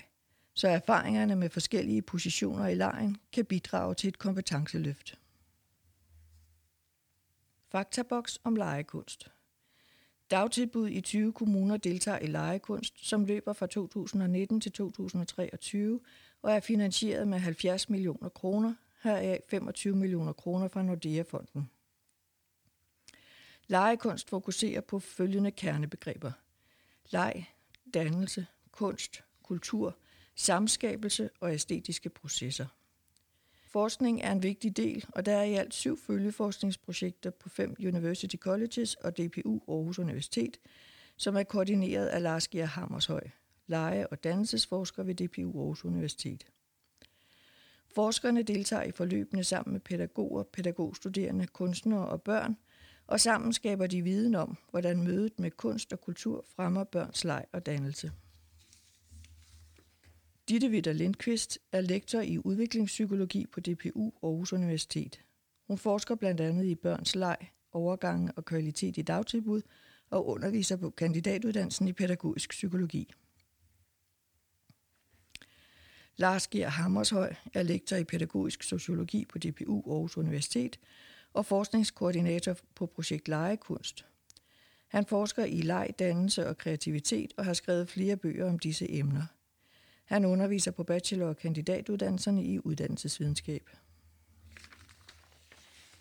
så 0.54 0.68
erfaringerne 0.68 1.36
med 1.36 1.50
forskellige 1.50 2.02
positioner 2.02 2.68
i 2.68 2.76
lejen 2.76 3.18
kan 3.32 3.46
bidrage 3.46 3.96
til 3.96 4.08
et 4.08 4.18
kompetenceløft. 4.18 5.20
Faktaboks 7.72 8.40
om 8.44 8.56
legekunst. 8.56 9.32
Dagtilbud 10.32 10.90
i 10.90 11.02
20 11.02 11.34
kommuner 11.34 11.78
deltager 11.78 12.20
i 12.20 12.28
legekunst, 12.28 13.06
som 13.06 13.26
løber 13.26 13.54
fra 13.54 13.68
2019 13.68 14.62
til 14.62 14.72
2023 14.72 16.00
og 16.42 16.52
er 16.52 16.60
finansieret 16.60 17.28
med 17.28 17.40
70 17.40 17.90
millioner 17.90 18.30
kroner, 18.30 18.74
heraf 19.04 19.40
25 19.50 19.96
millioner 19.96 20.34
kroner 20.34 20.68
fra 20.68 20.82
Nordea-fonden. 20.82 21.70
Legekunst 23.68 24.30
fokuserer 24.30 24.82
på 24.82 25.00
følgende 25.00 25.52
kernebegreber. 25.52 26.32
Leg, 27.10 27.46
dannelse, 27.94 28.48
kunst, 28.72 29.24
kultur, 29.44 29.98
samskabelse 30.36 31.30
og 31.40 31.54
æstetiske 31.54 32.10
processer. 32.10 32.66
Forskning 33.68 34.22
er 34.22 34.32
en 34.32 34.44
vigtig 34.44 34.78
del, 34.78 35.06
og 35.10 35.26
der 35.26 35.36
er 35.36 35.44
i 35.44 35.54
alt 35.54 35.74
syv 35.74 35.98
følgeforskningsprojekter 35.98 37.30
på 37.30 37.50
fem 37.50 37.76
University 37.80 38.36
Colleges 38.36 38.96
og 38.96 39.18
DPU 39.18 39.62
Aarhus 39.68 40.00
Universitet, 40.00 40.60
som 41.18 41.36
er 41.36 41.44
koordineret 41.44 42.08
af 42.08 42.22
Lars 42.22 42.48
Gier 42.48 42.66
Hammershøj, 42.66 43.30
lege- 43.68 44.08
og 44.08 44.24
dannelsesforsker 44.24 45.04
ved 45.04 45.16
DPU 45.16 45.60
Aarhus 45.60 45.86
Universitet. 45.86 46.46
Forskerne 47.96 48.44
deltager 48.44 48.84
i 48.84 48.92
forløbene 48.92 49.44
sammen 49.44 49.74
med 49.74 49.82
pædagoger, 49.82 50.44
pædagogstuderende, 50.44 51.48
kunstnere 51.48 52.08
og 52.08 52.22
børn, 52.22 52.58
og 53.08 53.20
sammen 53.20 53.54
skaber 53.54 53.88
de 53.88 54.02
viden 54.02 54.36
om, 54.36 54.58
hvordan 54.70 55.04
mødet 55.04 55.40
med 55.40 55.52
kunst 55.52 55.94
og 55.94 56.02
kultur 56.02 56.46
fremmer 56.56 56.84
børns 56.84 57.24
leg 57.24 57.46
og 57.52 57.66
dannelse. 57.66 58.12
Ditte 60.50 60.70
Vitter 60.70 60.94
Lindqvist 60.94 61.60
er 61.72 61.82
lektor 61.82 62.20
i 62.20 62.38
udviklingspsykologi 62.38 63.46
på 63.46 63.60
DPU 63.60 64.12
Aarhus 64.24 64.54
Universitet. 64.54 65.22
Hun 65.68 65.78
forsker 65.78 66.16
blandt 66.16 66.42
andet 66.42 66.66
i 66.66 66.76
børns 66.76 67.16
leg, 67.16 67.38
overgange 67.72 68.32
og 68.32 68.46
kvalitet 68.46 68.98
i 68.98 69.02
dagtilbud 69.02 69.62
og 70.10 70.28
underviser 70.28 70.76
på 70.76 70.90
kandidatuddannelsen 70.90 71.88
i 71.88 71.94
pædagogisk 71.94 72.50
psykologi. 72.50 73.14
Lars 76.18 76.48
Gier 76.48 76.70
Hammershøj 76.70 77.36
er 77.54 77.64
lektor 77.64 77.96
i 77.96 78.04
pædagogisk 78.04 78.64
sociologi 78.64 79.26
på 79.26 79.38
DPU 79.38 79.92
Aarhus 79.92 80.18
Universitet 80.18 80.80
og 81.36 81.46
forskningskoordinator 81.46 82.56
på 82.76 82.86
projekt 82.86 83.28
Legekunst. 83.28 84.06
Han 84.88 85.06
forsker 85.06 85.46
i 85.46 85.62
leg, 85.62 85.94
dannelse 86.00 86.48
og 86.48 86.58
kreativitet 86.58 87.34
og 87.38 87.46
har 87.46 87.54
skrevet 87.54 87.90
flere 87.90 88.18
bøger 88.18 88.50
om 88.50 88.60
disse 88.60 88.92
emner. 88.92 89.26
Han 90.06 90.26
underviser 90.26 90.72
på 90.72 90.84
bachelor- 90.84 91.28
og 91.28 91.38
kandidatuddannelserne 91.38 92.44
i 92.44 92.60
uddannelsesvidenskab. 92.60 93.70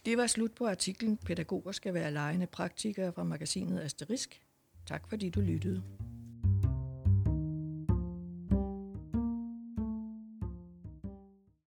Det 0.04 0.18
var 0.18 0.26
slut 0.26 0.52
på 0.52 0.66
artiklen 0.66 1.16
Pædagoger 1.16 1.72
skal 1.72 1.94
være 1.94 2.12
lejende 2.12 2.46
praktikere 2.46 3.12
fra 3.12 3.24
magasinet 3.24 3.80
Asterisk. 3.80 4.42
Tak 4.86 5.08
fordi 5.08 5.30
du 5.30 5.40
lyttede. 5.40 5.82